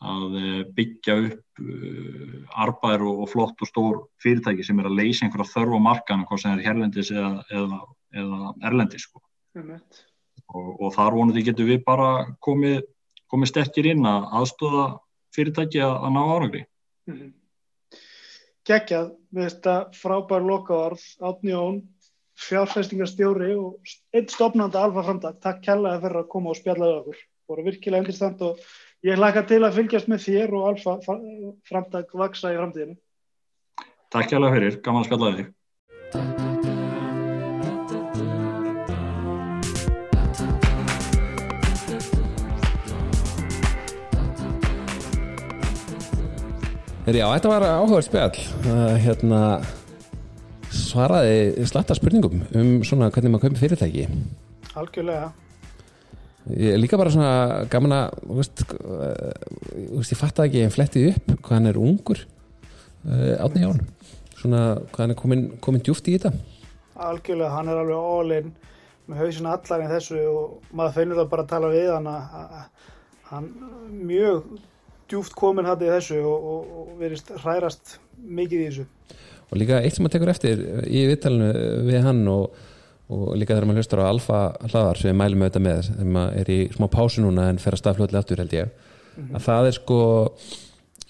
[0.00, 5.26] að eh, byggja upp uh, arbæður og, flott og stór fyrirtæki sem er að leysa
[5.26, 7.80] einhverja þörf á markan hvort sem er hérlendis eða, eða,
[8.22, 9.20] eða erlendis sko.
[9.60, 12.08] og, og þar vonandi getur við bara
[12.40, 12.80] komið,
[13.28, 14.86] komið sterkir inn að aðstóða
[15.36, 16.64] fyrirtæki að, að ná árangri.
[17.10, 17.32] Mm -hmm.
[18.70, 21.80] Gekkjað við þetta frábær lokavarð Átni Jón,
[22.40, 27.18] fjárfæstingarstjóri og einn stopnandi alfa framdag takk kærlega fyrir að koma og spjallaði okkur.
[27.50, 28.60] Voru virkilega endurstand og
[29.00, 30.98] Ég hlaka til að fylgjast með þér og alfa
[31.64, 32.98] framtak vaksa í framtíðinu.
[34.12, 35.48] Takk hjá það fyrir, gaman að spjallaði þig.
[47.10, 48.48] Já, þetta var áhugaður spjall.
[48.68, 49.42] Uh, hérna
[50.68, 54.10] svaraði slatta spurningum um svona hvernig maður köpir fyrirtæki.
[54.76, 55.32] Algjörlega.
[56.48, 61.02] Ég er líka bara svona gaman að veist, veist, ég fatt að ekki en fletti
[61.10, 63.82] upp hvað hann er ungur uh, átni hjá hann
[64.40, 66.32] svona hvað hann er komin, komin djúft í þetta
[67.00, 68.50] algjörlega, hann er alveg all-in
[69.10, 72.58] með hausin allar en þessu og maður finnur það bara að tala við hann að
[73.30, 73.48] hann
[74.08, 74.50] mjög
[75.10, 78.88] djúft komin hann í þessu og, og, og verist hrærast mikið í þessu.
[79.50, 81.52] og líka eitt sem maður tekur eftir í viðtalinu
[81.88, 82.60] við hann og,
[83.10, 84.40] og líka þegar maður hlustar á alfa
[84.70, 87.76] hlaðar sem við mælum auðvitað með sem maður er í smá pásu núna en fer
[87.76, 88.72] að stað fljóðlega aftur held ég.
[89.34, 90.00] Að það er sko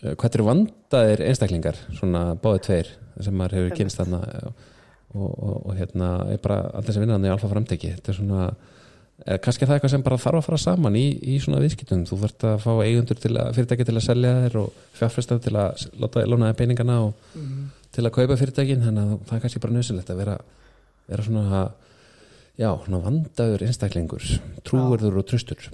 [0.00, 4.66] eh, hvað eru vandaðir einstaklingar svona báði tveir sem maður hefur kynst þarna og,
[5.14, 8.50] og, og hérna er bara allir sem vinna hann í alfa framteki þetta er svona
[9.28, 12.06] er kannski það eitthvað sem bara þarf að fara saman í, í svona viðskiptum.
[12.08, 15.52] Þú þarft að fá eigundur til að fyrirtæki til að selja þér og fjárfesta til
[15.60, 17.36] að láta lóna þér peningana og
[17.94, 20.36] til að kaupa fyrirtækin þannig að það er kannski bara nöðsynlegt að vera,
[21.10, 21.62] vera svona
[22.60, 24.26] já, svona vandaður einstaklingur
[24.66, 25.70] trúurður og tröstur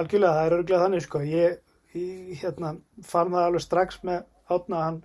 [0.00, 1.20] Algjörlega, það er örgulega þannig sko.
[1.28, 1.58] Ég,
[1.92, 4.22] ég hérna, fann það alveg strax með
[4.52, 5.00] átna að hann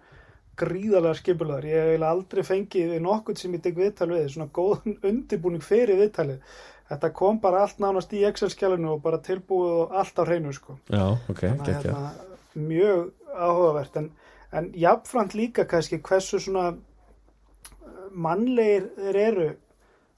[0.57, 1.67] gríðarlega skipulaður.
[1.67, 5.65] Ég hef eiginlega aldrei fengið við nokkuð sem ég tek viðtal við, svona góðan undirbúning
[5.65, 6.55] fyrir viðtalið.
[6.88, 10.77] Þetta kom bara allt nánast í Excel-skjálinu og bara tilbúið og allt á hreinu sko.
[10.88, 12.13] já, ok, gekkja hérna,
[12.55, 14.07] mjög áhugavert en,
[14.55, 16.77] en jafnframt líka kannski hversu svona
[18.13, 19.47] mannlegir þeir eru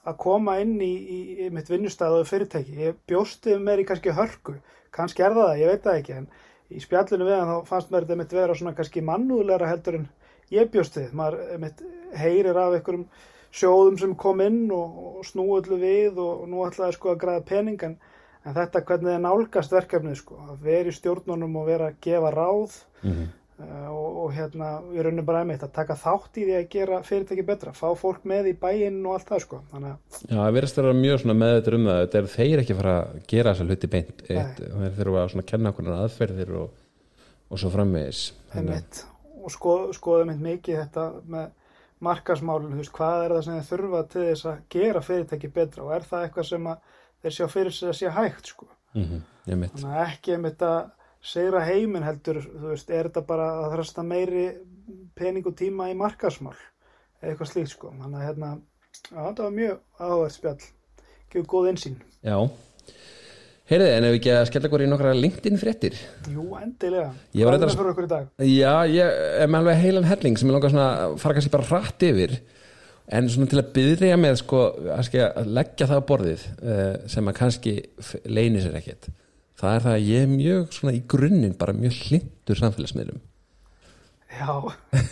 [0.07, 2.75] að koma inn í, í, í mitt vinnustæð og fyrirtæki.
[2.87, 4.55] Ég bjósti mér í kannski hörku,
[4.95, 6.29] kannski er það það, ég veit það ekki en
[6.69, 10.07] í spjallinu við hann þá fannst mér þetta mitt vera svona kannski mannúðlega heldur en
[10.53, 11.17] ég bjósti þið.
[11.19, 11.83] Maður mitt
[12.19, 13.09] heyrir af einhverjum
[13.49, 17.45] sjóðum sem kom inn og, og snúullu við og, og nú ætlaði sko að græða
[17.49, 17.97] pening en,
[18.45, 22.77] þetta hvernig þið nálgast verkefnið sko, að vera í stjórnunum og vera að gefa ráð
[23.01, 23.27] mm uh,
[23.59, 27.45] og, og hérna við raunum bara einmitt að taka þátt í því að gera fyrirtæki
[27.47, 30.99] betra, fá fólk með í bæinn og allt það sko, þannig Já, verðist að vera
[31.01, 33.91] mjög svona meðveitur um það þetta er þeir ekki að fara að gera þessa hluti
[33.95, 36.83] beint þeir þurfa að kenna okkur aðferðir og,
[37.49, 38.25] og svo framvegis.
[38.53, 39.01] Þannig
[39.39, 41.49] og skoð, skoðum einmitt mikið þetta með
[42.05, 45.95] markasmálun, veist, hvað er það sem þeir þurfa til þess að gera fyrirtæki betra og
[45.95, 46.69] er það eitthvað sem
[47.19, 50.79] þeir sjá fyrir sig að sé hægt sko, ég mitt þannig að ekki einmitt að
[51.21, 54.45] segra heiminn heldur, þú veist, er þetta bara að þrasta meiri
[55.19, 56.55] pening og tíma í markasmál
[57.19, 60.67] eitthvað slíkt sko, þannig að hérna já, þetta var mjög áhverð spjall.
[61.29, 62.35] Gefur góð einsýn, Já.
[63.69, 65.97] Heyrðu, en ef við ekki að skella okkur í nokkra LinkedIn fréttir
[66.31, 67.11] jú, endilega.
[67.35, 68.31] Hvað er það fyrir okkur í dag?
[68.49, 71.67] Já, ég er með alveg heilan helling sem ég langar svona að fara kannski bara
[71.69, 72.33] hratt yfir.
[73.13, 74.63] En svona til að byrja með sko,
[74.95, 75.13] að,
[75.53, 77.75] leggja það á borðið uh, sem að kannski
[78.25, 79.11] leynir sér ekkert
[79.59, 83.19] það er það að ég er mjög svona í grunninn bara mjög hlindur samfélagsmiðlum.
[84.39, 84.53] Já,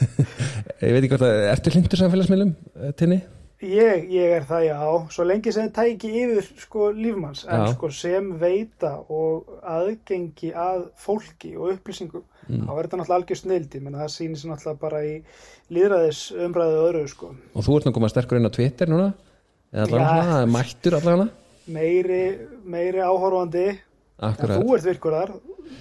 [0.85, 3.19] ég veit ekki hvort að, ertu hlindur samfélagsmiðlum uh, Tinni?
[3.57, 4.75] Ég, ég er það já,
[5.15, 7.71] svo lengi sem það tæki yfir sko lífmanns, en Já.
[7.73, 12.61] sko sem veita og aðgengi að fólki og upplýsingum, Mm.
[12.63, 15.15] þá er þetta náttúrulega algjör snildi, menn það sýnir sér náttúrulega bara í
[15.75, 19.07] líðræðis umræðu og öðru sko, og þú ert nú komað sterkur inn á Twitter núna?
[19.73, 21.25] Eða allavega mættur allavega?
[21.75, 22.21] Meiri,
[22.63, 23.65] meiri áhorfandi,
[24.17, 24.57] en Akkurat.
[24.57, 25.31] þú ert virkur þar,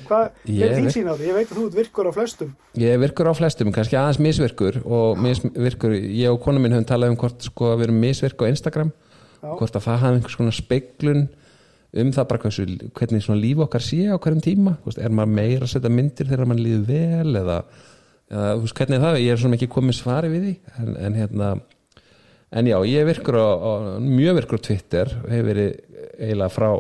[0.07, 3.35] hvað, Ég er ég veit að þú ert virkur á flestum, Ég er virkur á
[3.39, 7.73] flestum, kannski aðeins misvirkur og misvirkur, ég og konu minn höfum talað um hvort sko
[7.77, 8.93] við erum misvirk á Instagram
[9.41, 9.51] Já.
[9.57, 11.29] hvort að það hafi einhvers konar speiklun
[11.97, 12.67] um það bara hversu,
[12.99, 16.29] hvernig svona líf okkar sé á hverjum tíma, veist, er maður meira að setja myndir
[16.29, 17.57] þegar mann líður vel eða,
[18.33, 21.19] eða veist, hvernig er það, ég er svona ekki komið svari við því, en, en
[21.23, 21.51] hérna
[22.57, 23.71] en já, ég virkur á, á
[24.03, 25.71] mjög virkur Twitter, hefur verið
[26.21, 26.71] eiginlega frá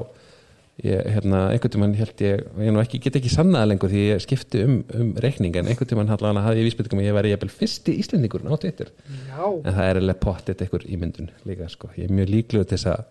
[0.84, 4.64] ég, hérna, einhvern tímann held ég, ég ekki, get ekki sannaða lengur því ég skipti
[4.66, 7.94] um, um reikning en einhvern tímann hallan hafði ég vísbyttingum að ég væri jafnvel fyrsti
[8.02, 8.90] Íslendingurinn á Twitter.
[9.30, 12.76] Já, en það er alveg pottet einhver ímyndun líka sko, ég er mjög líklegur til
[12.76, 13.06] þess að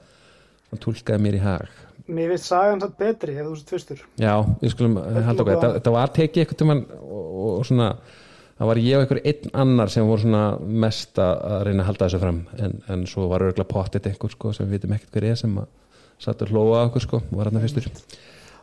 [0.74, 1.82] að tólkaði mér í hag.
[2.06, 5.54] Mér finnst sagan satt betri ef þú sett fyrstur, já, við skulum eh, halda okkur.
[5.56, 7.88] þetta, þetta var tekið einhvern tímann og, og svona
[8.56, 10.44] það var ég og einhver einn annar sem voru svona
[10.86, 12.44] mest að að reyna að halda þessu fram.
[12.62, 15.58] En, en svo var örgulega pottet einhver sko, sem við vitum ekkert hver er sem
[15.62, 15.72] að
[16.22, 17.90] satt að hlóa okkur sko, var hann fyrstur.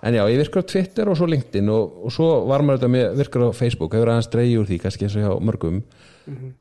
[0.03, 2.91] En já, ég virkur á Twitter og svo LinkedIn og, og svo var maður þetta
[2.91, 5.79] með virkur á Facebook hefur aðeins úr því, kannski eins og hjá mörgum.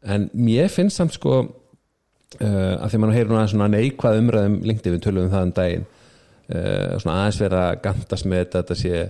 [0.06, 4.60] En mér finnst samt sko uh, að því mann heyrir nú aðeins svona neikvað umræðum
[4.68, 8.62] LinkedIn við tölum um það um daginn uh, svona aðeins vera að gantast með þetta
[8.62, 9.02] þetta sé,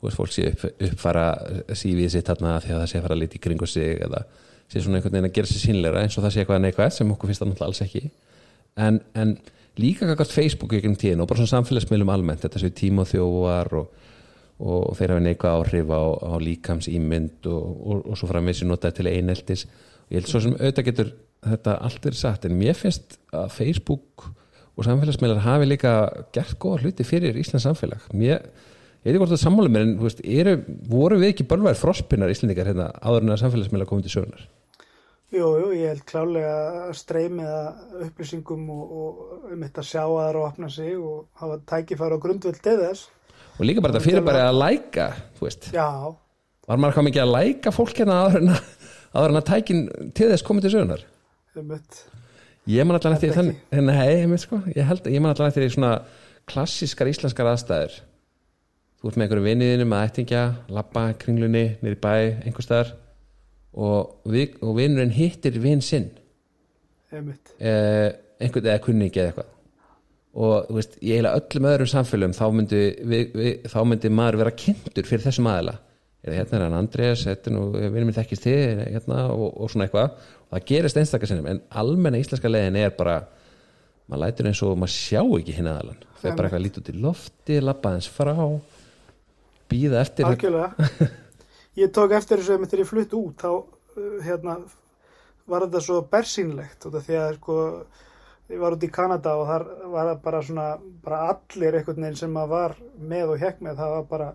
[0.00, 1.26] þú veist, fólk sé upp, uppfara
[1.70, 4.24] sífið sitt þarna því að það sé að fara að liti í kringu sig eða
[4.70, 7.14] sé svona einhvern veginn að gera sér sínleira eins og það sé eitthvað neikvæð sem
[7.14, 8.02] okkur finnst það náttúrulega alls ekki.
[8.80, 9.34] En, en
[9.78, 13.10] líka kakast Facebook ekki um tíðin og bara svona samfélagsmiðlum almennt þetta séu tíma og
[13.10, 14.08] þjóvar og,
[14.60, 18.98] og þeir hafa neikvæð áhrif á, á líkams ímynd og, og, og svo framvegis notaði
[18.98, 19.66] til eineltis.
[20.08, 21.14] Og ég held svo sem auðvitað getur
[21.46, 24.28] þetta allt verið sagt en mér finnst að Facebook
[24.76, 25.94] og samfélagsmiðlar hafi líka
[26.34, 28.04] gert góða hluti fyrir Íslands samfélag.
[28.12, 28.44] Mér,
[29.00, 30.56] ég veit ekki hvort það sammála mér en veist, eru,
[30.90, 34.48] voru við ekki bölvæðir frostpinnar Íslandingar hérna áður en að samfélagsmiðlar komið til sögunar
[35.30, 36.54] Jú, jú, ég held klálega
[36.88, 41.58] að streymið að upplýsingum og, og um þetta sjá aðra og opna sig og hafa
[41.70, 43.04] tækifæra á grundvöld til þess.
[43.54, 45.06] og líka bara þetta fyrir bara að læka
[45.38, 45.86] þú veist, Já,
[46.66, 48.72] var maður hvað mikið að læka fólk hérna áður en að,
[49.20, 49.84] en að tækin
[50.18, 51.04] til þess komið til sögunar
[51.60, 52.00] um þetta.
[52.74, 55.52] ég man allan eftir Held þannig hérna, hei, einmitt, sko, ég, held, ég man allan
[55.52, 55.92] eftir í svona
[56.50, 58.00] klassískar íslenskar aðstæður.
[58.98, 60.42] Þú ert með einhverju vinniðinu með ættingja,
[60.74, 62.14] labba kringlunni niður í bæ,
[62.48, 62.90] einhvers staðar
[63.74, 66.10] og, við, og vinnurinn hittir vinn sinn.
[67.12, 68.08] Eh,
[68.40, 69.56] einhvern eða kunningi eða eitthvað.
[70.40, 74.56] Og veist, í eiginlega öllum öðrum samfélum þá myndi, við, við, þá myndi maður vera
[74.64, 75.76] kynntur fyrir þessum aðila.
[76.20, 80.22] Eða hérna er hann Andrés, nú vinnum minn þekkist þið hérna, og, og svona eitthvað.
[80.46, 83.22] Og það gerist einstakar sinnum, en almenna íslenska leiðin er bara
[84.10, 86.90] maður lætur eins og maður sjá ekki hinn aðalan það er bara eitthvað lítið út
[86.90, 88.34] í lofti, labba eins frá
[89.70, 90.88] býða eftir Algjörlega.
[91.80, 94.58] Ég tók eftir þessu þegar ég flutt út, þá uh, hérna,
[95.50, 97.56] var þetta svo bersýnlegt því að sko,
[98.50, 99.64] ég var út í Kanada og þar
[99.94, 100.68] var það bara svona,
[101.04, 102.78] bara allir einhvern veginn sem maður var
[103.12, 104.28] með og hekk með, það var bara,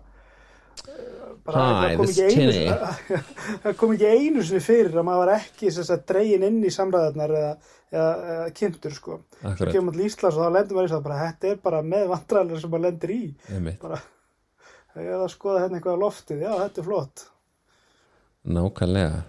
[0.88, 3.14] uh, bara Hi, það kom einu, Tinny.
[3.66, 7.54] það kom ekki einu sinni fyrir að maður var ekki dregin inn í samræðarnar eða,
[7.92, 9.20] eða, eða kynntur sko.
[9.46, 12.10] Svo kemur til Íslands og þá lendur maður í það bara, þetta er bara með
[12.16, 13.22] vandræðilega sem maður lendir í.
[13.86, 14.02] Bara,
[14.98, 17.26] ég hef að skoða hérna eitthvað á loftið, já þetta er flott
[18.46, 19.22] nákvæmlega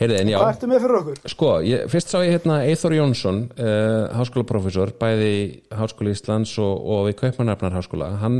[0.00, 1.18] já, Hvað ertu með fyrir okkur?
[1.28, 5.40] Sko, ég, fyrst sá ég hérna Eithor Jónsson, uh, háskólaprofessor, bæði í
[5.76, 8.08] Háskóla Íslands og, og við Kaupmannarfnar háskóla.
[8.22, 8.38] Hann,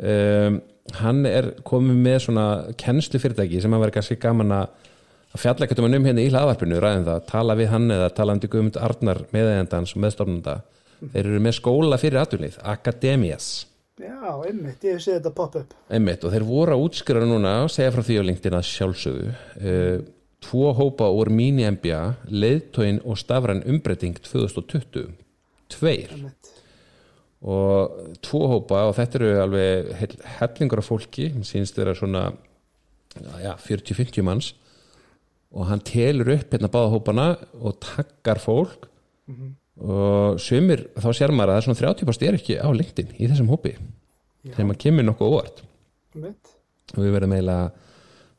[0.00, 0.60] um,
[0.96, 2.46] hann er komið með svona
[2.80, 4.72] kennslu fyrirtæki sem að vera kannski gaman að
[5.40, 8.36] fjalla ekkert um hann um hérna í hlaðvarpinu, ræðum það, tala við hann eða tala
[8.36, 10.56] um til Guðmund Arnar meðeigandans og meðstofnunda.
[11.02, 13.52] Þeir eru með skóla fyrir aturlið, Akademias.
[14.00, 15.74] Já, einmitt, ég séð þetta pop-up.
[15.92, 19.26] Einmitt, og þeir voru að útskrifa núna og segja frá því á LinkedIn að sjálfsögðu
[19.28, 19.98] uh,
[20.42, 22.00] tvo hópa úr mini-MBA
[22.32, 25.12] leiðtóin og stafræn umbreyting 2020
[25.72, 26.14] tveir.
[26.16, 26.48] Einmitt.
[27.42, 29.92] og tvo hópa og þetta eru alveg
[30.38, 32.28] hellingur af fólki sínst vera svona
[33.42, 34.52] ja, 40-50 manns.
[35.52, 37.26] Og hann telur upp hérna báða hópana
[37.60, 38.88] og takkar fólk
[39.82, 43.28] og sumir, þá sér maður að það er svona 30% er ekki á LinkedIn í
[43.30, 44.52] þessum hópi Já.
[44.54, 45.62] þegar maður kemur nokkuð óvart
[46.14, 46.52] Einmitt.
[46.96, 47.72] og við verðum eiginlega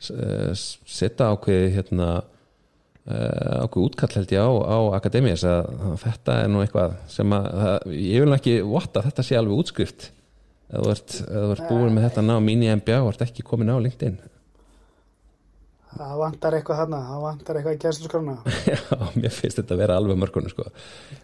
[0.04, 5.72] að s- setja ákveði hérna uh, ákveð útkall held ég á, á Akademías að,
[6.04, 10.10] þetta er nú eitthvað sem að það, ég vil ekki votta þetta sé alveg útskrift
[10.74, 11.18] ef þú ert,
[11.54, 14.16] ert búin með þetta ná mini MBA og ert ekki komin á LinkedIn
[15.94, 18.36] Það vantar eitthvað þarna, það vantar eitthvað í kjænsluskrona.
[18.72, 18.80] já,
[19.20, 20.66] mér finnst þetta að vera alveg mörkunum sko.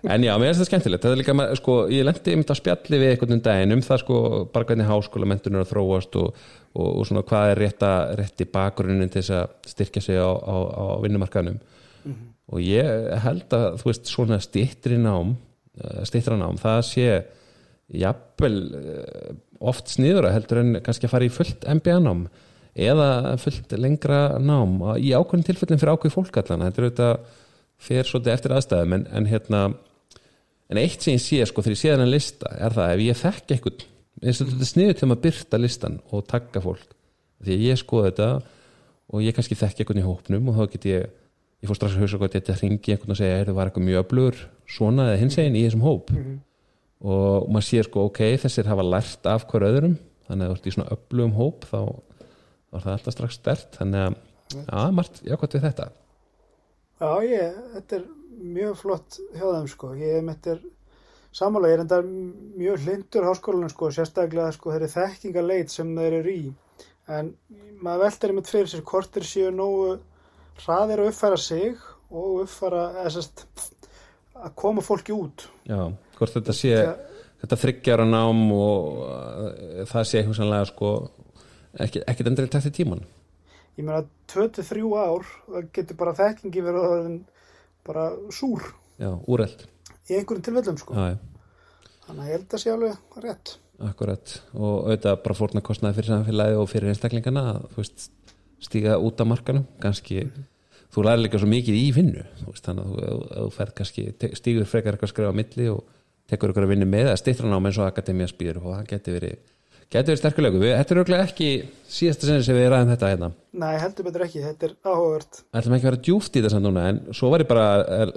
[0.04, 2.62] en já, mér finnst þetta skemmtilegt það er líka, sko, ég lendi um þetta að
[2.62, 4.22] spjalli við einhvern daginn um það sko,
[4.54, 6.46] bara hvernig háskóla mentur er að þróast og,
[6.76, 10.56] og, og svona hvað er rétta, rétti bakgrunnin til þess að styrkja sig á, á,
[10.70, 11.60] á vinnumarkaðnum
[12.50, 15.36] og ég held að þú veist svona stittri nám
[16.08, 17.10] stittra nám, það sé
[18.00, 22.28] jafnvel eh, oft sniðura heldur en kannski að fara í fullt MBA nám
[22.76, 24.78] eða fullt lengra nám.
[24.98, 27.38] Í ákveðin tilfellin fyrir ákveð fólk allan þetta er auðvitað
[27.80, 29.62] fyrir svolítið eftir aðstæðum en, en hérna
[30.70, 33.20] en eitt sem ég sé sko þegar ég sé þennan lista er það ef ég
[33.24, 33.86] þekk eitthvað
[34.20, 36.96] eins og þetta sniður til að byrta listan og takka fólk
[37.40, 38.30] því að ég skoða þetta
[39.10, 41.08] og ég kannski þekki eitthvað í hópnum og þá get ég
[41.60, 43.88] ég fór strax að hugsa hvað þetta hringi einhvern og segja er það var eitthvað
[43.88, 46.14] mjög öflugur svona eða hins eginn í þessum hóp?
[47.00, 49.98] Og maður sér sko ok, þessir hafa lært af hver öðrum
[50.28, 51.80] þannig að þú ert í svona öflugum hóp þá
[52.72, 54.18] var það alltaf strax stert þannig að,
[54.60, 55.90] já, margt jákvæmt við þetta
[57.00, 58.08] Já, ég, þetta er
[58.60, 59.90] mjög flott hjá þeim, sko.
[59.96, 60.72] Ég er með þetta
[61.40, 62.00] samanlega, ég er enda
[62.60, 66.50] mjög hlindur háskólanum, sko, sérstaklega, sko, þeirri þekkingaleit sem þeir eru í.
[67.08, 67.30] En
[67.80, 69.94] maður veldur einmitt fyrir sér hvort þeir séu nógu
[70.66, 71.80] hraðir að uppfæra sig
[72.12, 73.46] og uppfæra, eða sérst,
[74.36, 75.48] að koma fólki út.
[75.72, 75.80] já,
[76.20, 80.92] hvort þetta sé Þegar- þetta þryggjara nám og uh, það sé hugsanlega sko
[81.86, 83.04] ekki, ekkit endur tætt í tíman
[83.80, 87.14] Ég meina, 23 ár, það getur bara þekkingi verið
[87.88, 88.66] bara súr.
[89.00, 89.62] Já, úreld
[90.10, 90.96] í einhverjum tilfellum, sko.
[90.98, 91.16] já,
[92.08, 93.54] Þannig að ég held að sé alveg rétt.
[93.80, 94.34] akkurat.
[94.58, 97.92] Og auðvitað bara fórna kostnaði fyrir samfélagi og fyrir einstaklingana að
[98.60, 99.64] stíga út af markanum.
[99.80, 100.26] Kannski,
[100.92, 104.08] þú lærir líka svo mikið í vinnu veist, þannig að þú, þú ferð kannski
[104.42, 105.86] stígur frekar eitthvað skrifa á milli og
[106.28, 109.16] tekur ykkur að vinna með að stýttra nám eins og akademía spýður og það geti
[109.16, 109.38] verið
[109.90, 111.50] geti verið sterkulegu, þetta er auðvitað ekki
[111.90, 113.30] síðasta sinni sem við ræðum þetta hérna.
[113.58, 115.40] Nei, heldur betur ekki, þetta er áhugavert.
[115.58, 118.12] ætlum ekki að vera djúft í þess að núna en svo var ég bara er,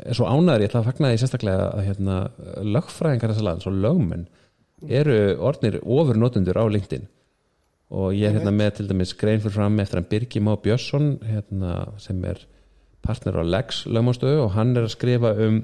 [0.00, 2.16] er svo ánæður, ég ætla að fagna því sérstaklega að hérna,
[2.76, 4.24] lögfræðingar þessa lands og lögmenn
[5.00, 5.18] eru
[5.50, 7.04] orðnir ofur notundur á LinkedIn.
[7.90, 11.18] Og ég er hérna með til dæmis grein fyrir fram eftir hann Birgi Má Björnsson
[11.26, 12.46] hérna, sem er
[13.04, 15.62] partner á Lex lögmástöðu og hann er að skrifa um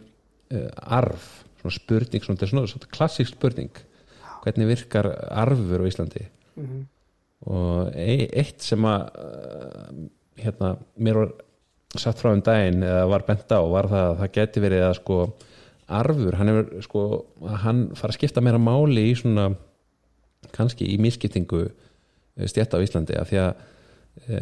[0.53, 3.71] uh, arf svona spurning, svona, svona, svona klassík spurning
[4.47, 6.29] hvernig virkar arfur á Íslandi.
[6.57, 6.85] Mhm.
[7.47, 9.91] og e eitt sem að uh,
[10.41, 11.35] hérna, mér var
[12.01, 14.95] satt frá um daginn eða var bent á var það að það geti verið að
[14.99, 15.19] sko
[15.87, 17.03] arfur, hann hefur sko
[17.45, 19.51] að hann fara að skipta meira máli í svona
[20.57, 21.67] kannski í misskiptingu
[22.37, 23.53] stjætta á Íslandi af því að
[24.27, 24.41] e,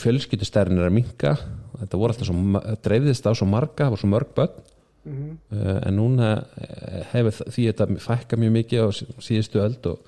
[0.00, 1.34] fjölskyldustærn er að minka
[1.80, 4.73] þetta voru alltaf svo, dreifðist á svo marga, það voru svo mörg börn
[5.04, 5.30] Mhm.
[5.52, 6.28] uh, en núna
[6.64, 9.98] eh, hefur því þetta fækka mjög mikið á sí- síðustu öld og,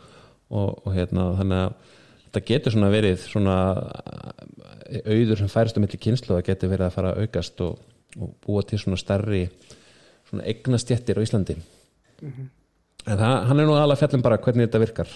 [0.51, 1.75] og, og hérna þannig að
[2.27, 3.57] þetta getur svona verið svona
[4.89, 7.79] eh, auður sem færist um milli kynslu það getur verið að fara að aukast og,
[8.21, 9.45] og búa til svona stærri
[10.31, 11.55] svona eignastjettir á Íslandi.
[13.07, 15.11] En það, hann er nú alveg fjallum bara hvernig þetta virkar.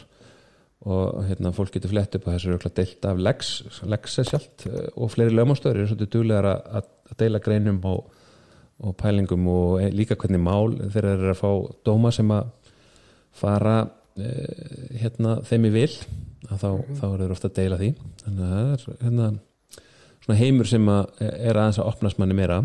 [0.87, 4.66] Og hérna fólk getur flett upp og þessu er örugglega deilt af Lex er sjálft
[4.95, 8.07] og fleiri lögmástöður eru svolítið að- að deila greinum og
[8.81, 11.51] og pælingum og e- líka hvernig mál þeir eru að fá
[11.85, 12.51] dóma sem að
[13.37, 13.76] fara
[14.16, 14.31] e,
[15.03, 15.93] hérna þeim í vil
[16.49, 17.91] þá, þá eru þeir ofta að deila því.
[18.24, 19.26] Þannig að það er hérna,
[20.24, 22.62] svona heimur sem að er aðeins að opnast manni meira.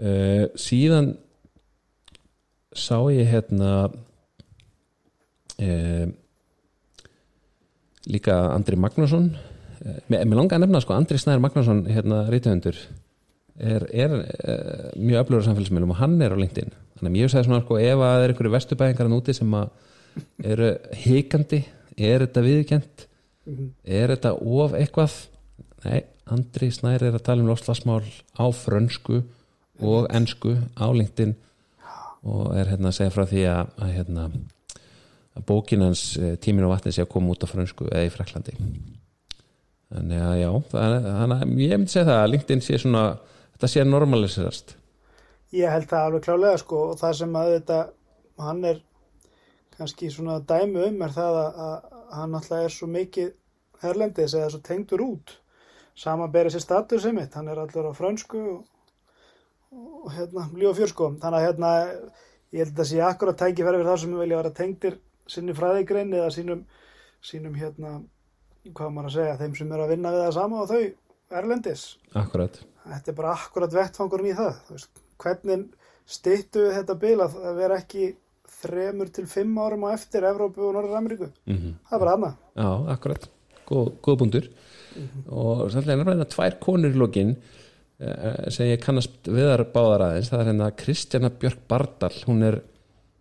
[0.00, 0.14] E,
[0.58, 1.12] síðan
[2.72, 3.74] sá ég hérna
[5.60, 6.08] e,
[8.08, 9.30] líka Andri Magnússon.
[9.84, 12.80] E, mér, langar að nefna sko Andri Snær Magnússon hérna rítahundur
[13.60, 16.72] er, er uh, mjög öflugur samfélagsmiðlum og hann er á LinkedIn.
[17.00, 19.70] Þannig að ég sagði svona sko ef að það er einhverju vestubæðingar úti sem að
[20.52, 20.70] eru
[21.04, 21.60] hikandi
[22.00, 23.06] er þetta viðkjent
[23.84, 25.16] er þetta of eitthvað?
[25.84, 26.00] Nei,
[26.30, 28.02] Andri Snær er að tala um lofslagsmál
[28.36, 29.22] á frönsku
[29.80, 31.34] og ensku á LinkedIn
[32.28, 36.66] og er hérna að segja frá því að, að hérna að bókin hans eh, tíminn
[36.66, 38.56] og vatni sé að koma út á frönsku eða í Fraklandi
[39.90, 43.04] þannig að já þannig að ég myndi segja það að LinkedIn sé svona
[43.60, 44.70] þetta sé normaliserast.
[45.52, 47.78] Ég held það alveg klálega sko og það sem að þetta,
[48.40, 48.78] hann er
[49.74, 53.34] kannski svona dæmi um er það að, að hann alltaf er svo mikið
[53.82, 55.34] herlendis eða svo tengdur út.
[56.00, 58.64] Saman berið sér status sem mitt, hann er allur á frönsku og,
[59.76, 61.74] og hérna lífa fjör sko, þannig að hérna
[62.56, 64.98] ég held að það sé akkurat tækifæri fyrir það sem vilja vera tengdir
[65.28, 66.64] sinni fræðigrein eða sínum,
[67.20, 67.98] sínum hérna
[68.72, 71.88] hvað maður að segja, þeim sem eru að vinna við það sama og þau erlendis.
[72.16, 75.66] Akkurat þetta er bara akkurat vettfangurinn í það veist, hvernig
[76.10, 78.14] styttu við þetta bil að vera ekki
[78.60, 81.30] þremur til fimm árum á eftir Evrópu og Norður Ameríku?
[81.46, 83.28] Mm það er bara hana já, akkurat,
[83.68, 84.50] góð, góð búndur
[85.30, 90.30] og sannlega er náttúrulega tvær konur í lokin eh, sem ég kannast viðar báðar aðeins.
[90.32, 92.12] Það er hérna Kristjana Björk Bardal.
[92.26, 92.58] Hún er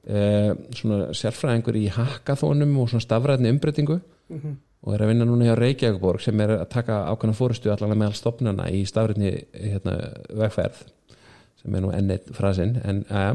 [0.07, 3.99] eh, svona sérfræðingur í hackathonum og svona stafræðni umbreytingu
[4.85, 8.15] og er að vinna núna hjá Reykjavíkborg sem er að taka ákveðna fórustu allan meðal
[8.17, 9.95] stopnana í stafræðni hérna,
[10.39, 10.83] vegferð
[11.59, 13.33] sem er nú enn eitt frasinn en uh,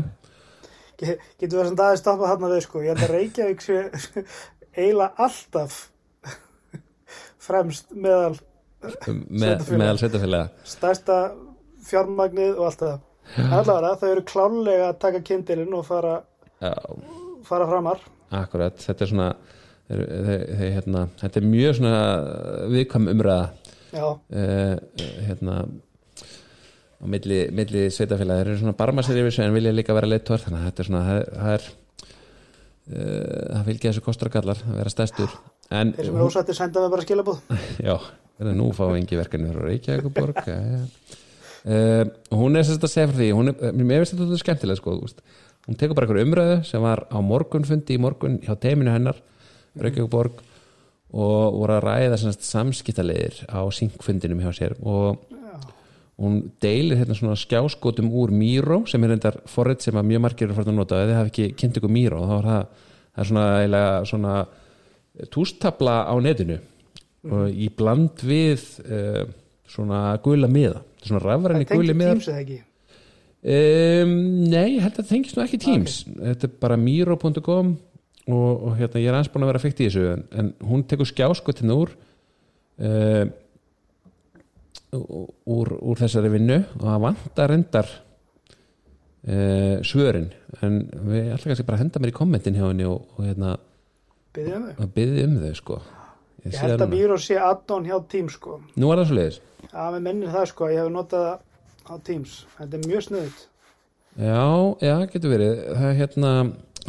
[1.00, 2.80] Ge- getur við sem aðeins stoppað þarna við sko.
[2.86, 3.80] Ég held að Reykjavík sé
[4.78, 5.80] eiginlega alltaf
[7.44, 8.36] fremst meðal
[9.28, 11.18] með, meðal sveitafélaga stærsta
[11.88, 12.94] fjármagnið og allt það.
[13.44, 16.14] Allavega þau eru klárlega að taka kindilinn og fara,
[16.60, 16.72] Já,
[17.48, 18.00] fara framar.
[18.34, 19.28] Akkurat, þetta er svona
[19.88, 21.96] hérna, þetta er mjög svona
[22.72, 23.48] viðkvæm umræða
[23.94, 24.76] uh,
[25.26, 25.56] hérna
[27.04, 30.08] á milli, milli sveitafélaga þeir eru svona barma sér yfir sig en vilja líka vera
[30.08, 31.66] leittór þannig að þetta er svona, það, er
[32.84, 35.36] það fylgja þessu kostur og gallar að vera stærstur.
[35.72, 37.42] En þeir sem eru ósættir senda við bara skilabúð
[37.84, 37.94] já,
[38.38, 40.82] þetta nú fá engi verkefni frá Reykjavíkuborg ja, ja.
[41.64, 44.80] Uh, hún er sérst að segja frá því hún er, eh, mér finnst þetta skemmtilega
[44.80, 44.96] sko,
[45.64, 49.16] hún tekur bara einhverju umræðu sem var á morgunfundi í morgun hjá teiminu hennar
[49.80, 50.42] Reykjavíkuborg
[51.14, 55.22] og voru að ræða semst samskiptalegir á syngfundinum hjá sér og
[56.18, 60.46] hún deilir hérna svona skjáskotum úr Miro sem er reyndar forrið sem að mjög margir
[60.46, 61.00] eru farin að nota.
[61.02, 64.34] Ef þið hafi ekki kynnt ykkur Miro þá er það, það er svona, svona
[65.34, 66.60] tústabla á netinu.
[67.24, 69.24] Og í bland við uh,
[69.70, 70.84] svona gula miða.
[70.94, 72.20] Þetta svona rafræni það guli tengir miðar.
[72.20, 72.60] Tíms eða ekki?
[73.44, 74.14] Um,
[74.48, 75.98] nei, ég held að það tengist nú ekki Teams.
[76.14, 77.74] Þetta er bara miro.com
[78.28, 80.84] og, og hérna, ég er aðeins búin að vera fyrkt í þessu en, en hún
[80.88, 81.92] tekur skjáskotin úr
[82.80, 83.24] uh,
[84.94, 87.90] úr, úr þessari vinnu og það vantar reyndar
[89.28, 90.30] uh, svörin
[90.62, 93.56] en við ætla kannski bara að henda mér í kommentin hjá henni og, og hérna,
[94.36, 94.48] þau
[94.86, 95.82] að byggði um þau sko
[96.44, 96.92] Ég sé held að núna.
[96.92, 98.58] Miro sé add-on hjá Teams sko.
[98.76, 101.24] Nú er það svo leiðis Já, með minnir það sko, ég hef notað
[101.88, 102.34] á Teams.
[102.58, 103.40] Þetta er mjög sniðut.
[104.14, 104.42] Já,
[104.84, 106.32] já, getur verið það er hérna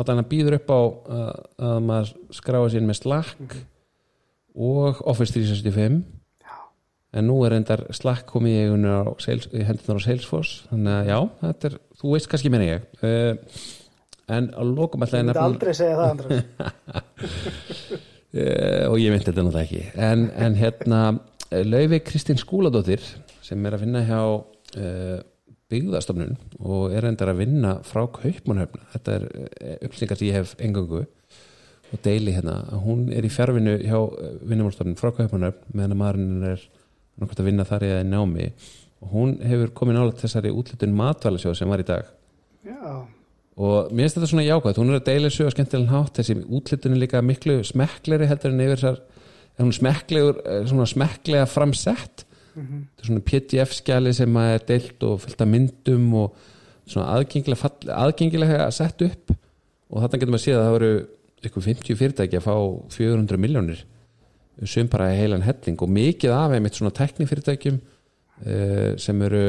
[0.02, 1.32] að hann býður upp á að,
[1.70, 3.58] að maður skráa sér með Slack
[4.56, 6.04] og Office 365
[7.16, 9.08] en nú er endar slakk komið í á,
[9.56, 10.66] í hendurnar á Salesforce.
[10.72, 12.88] Þannig að já, þetta er, þú veist kannski meina ég.
[13.00, 13.60] Uh,
[14.36, 16.41] en að lokum alltaf myndi aldrei segja það, Andrés.
[18.39, 19.86] uh, og ég myndi þetta náttúrulega ekki.
[20.10, 21.02] En, en hérna
[21.64, 23.04] Laufi Kristín Skúladóttir
[23.46, 25.20] sem er að vinna hjá uh,
[25.76, 30.55] byggðastofnun og er endar að vinna frá Kaupmannhöfn þetta er uh, upplýsingar sem ég hef
[30.63, 31.03] engangu
[31.93, 32.61] og deili hérna.
[32.73, 33.99] Að hún er í fjárvinnu hjá
[34.47, 36.65] vinnumálstofnun frá Kaupmannhöfn meðan að maðurinn er
[37.21, 38.47] nokkvæmt að vinna þar í að námi.
[39.03, 42.07] Og hún hefur komið nála þessari útlutun matvælasjóð sem var í dag.
[42.65, 43.05] Já,
[43.55, 46.36] og mér finnst þetta svona jákvæmt, hún er að deila þessu á skemmtilegan hátt, þessi
[46.43, 48.97] útlitun er líka miklu smekkleri heldur en yfir þessar
[49.55, 51.45] hún eh,
[52.56, 56.14] smekklega framsett þetta er svona pdf skjali sem að er deilt og fyllt af myndum
[56.22, 56.38] og
[56.86, 59.34] svona aðgengilega, fall, aðgengilega sett upp.
[59.89, 60.91] Og þarna getur maður séð að það voru
[61.45, 62.56] ykkur 50 fyrirtæki að fá
[62.95, 63.84] 400 miljónir
[64.66, 69.41] sem bara heilan helling og mikið af einmitt svona teknifyrirtækjum uh, sem eru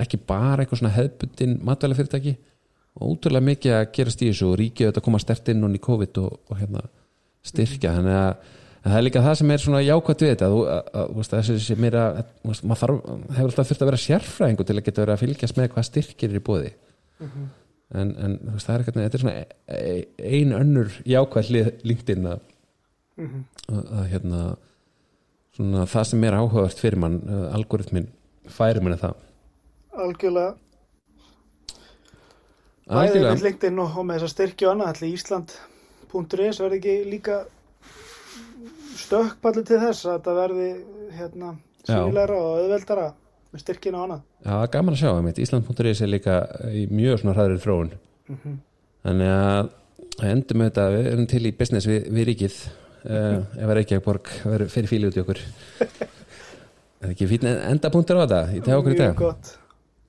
[0.00, 2.32] ekki bara eitthvað svona hefbundin matvæla fyrirtæki
[2.96, 5.82] og útrúlega mikið að gerast í þessu og ríkið þetta koma stert inn núna í
[5.84, 6.86] COVID og, og hérna
[7.46, 7.92] styrkja.
[7.98, 8.54] Þannig að,
[8.86, 11.20] að það er líka það sem er svona jákvæmt við þetta þú, að, að, þú
[11.20, 13.00] veist, þessi sem er að veist, maður þarf,
[13.36, 16.30] hefur alltaf þurft að vera sérfræðingu til að geta verið að fylgjast með hvað styrkir
[16.30, 16.74] er í bóði
[17.20, 21.72] en, en þú veist, það er eitthvað þetta er svona e- ein önnur jákvæð hlið
[21.90, 22.46] LinkedIn að,
[23.24, 24.44] að, að hérna
[25.56, 28.08] svona það sem er áhugavert fyrir mann uh, algoritmin
[28.52, 29.18] færi manni það.
[29.96, 30.54] Algjörlega.
[32.86, 36.78] Bæðið algjörlega með LinkedIn og, og með þess að styrkja og annað, ætli Ísland.is verði
[36.78, 37.38] ekki líka
[39.00, 40.68] stökkpallu til þess að þetta verði
[41.16, 41.54] hérna
[41.86, 41.94] Já.
[41.94, 43.08] sínilegra og auðveldara
[43.52, 44.22] með styrkina og annað.
[44.42, 45.42] Já, það gaman að sjá einmitt.
[45.42, 46.38] Ísland.is er líka
[46.70, 47.92] í mjög svona hraðri þróun
[49.06, 49.74] þannig að
[50.16, 53.74] að endum með þetta, við erum til í business við, við ríkið uh, ef að
[53.80, 55.42] Reykjavíkborg verður fyrir fíli út í okkur
[57.02, 59.52] er ekki fín endapunktur á þetta í dag okkur í Mjög dag gott.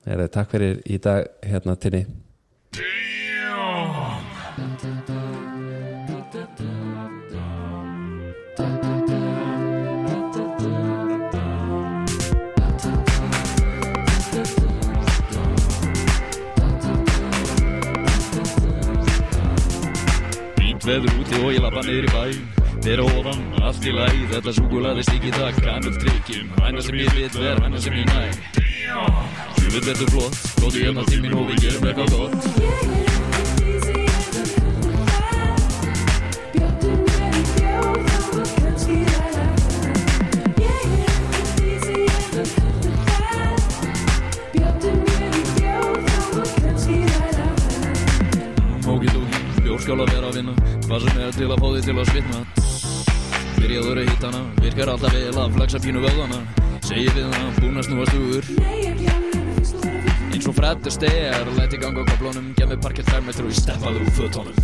[0.08, 2.06] Heru, takk fyrir í dag hérna tinni
[20.88, 22.22] veður úti og ég lappa í bæ.
[22.78, 25.56] Þeir ofan, allt í læg Þetta súkulaði stík í dag.
[25.64, 28.20] Kannuð trykkjum Hæna sem ég vil vera, hæna sem ég næ.
[29.68, 32.34] Vil verður flott Góðu hérna til mín og við gerum eitthvað gott.
[48.88, 52.06] Mókidóki, bjórskál að vera að vinna Hvað sem er til að fá því til að
[52.08, 52.38] svitna
[53.58, 56.38] Byrjaður að hýtana Virkar alltaf vel að flagsa pínu vöðana
[56.88, 58.48] Segir við hann, búin að snúast úr.
[60.32, 64.56] Eins og frættur stegar Læti ganga á kaplónum Gemmi parkir þær metru í stefaðu fötónum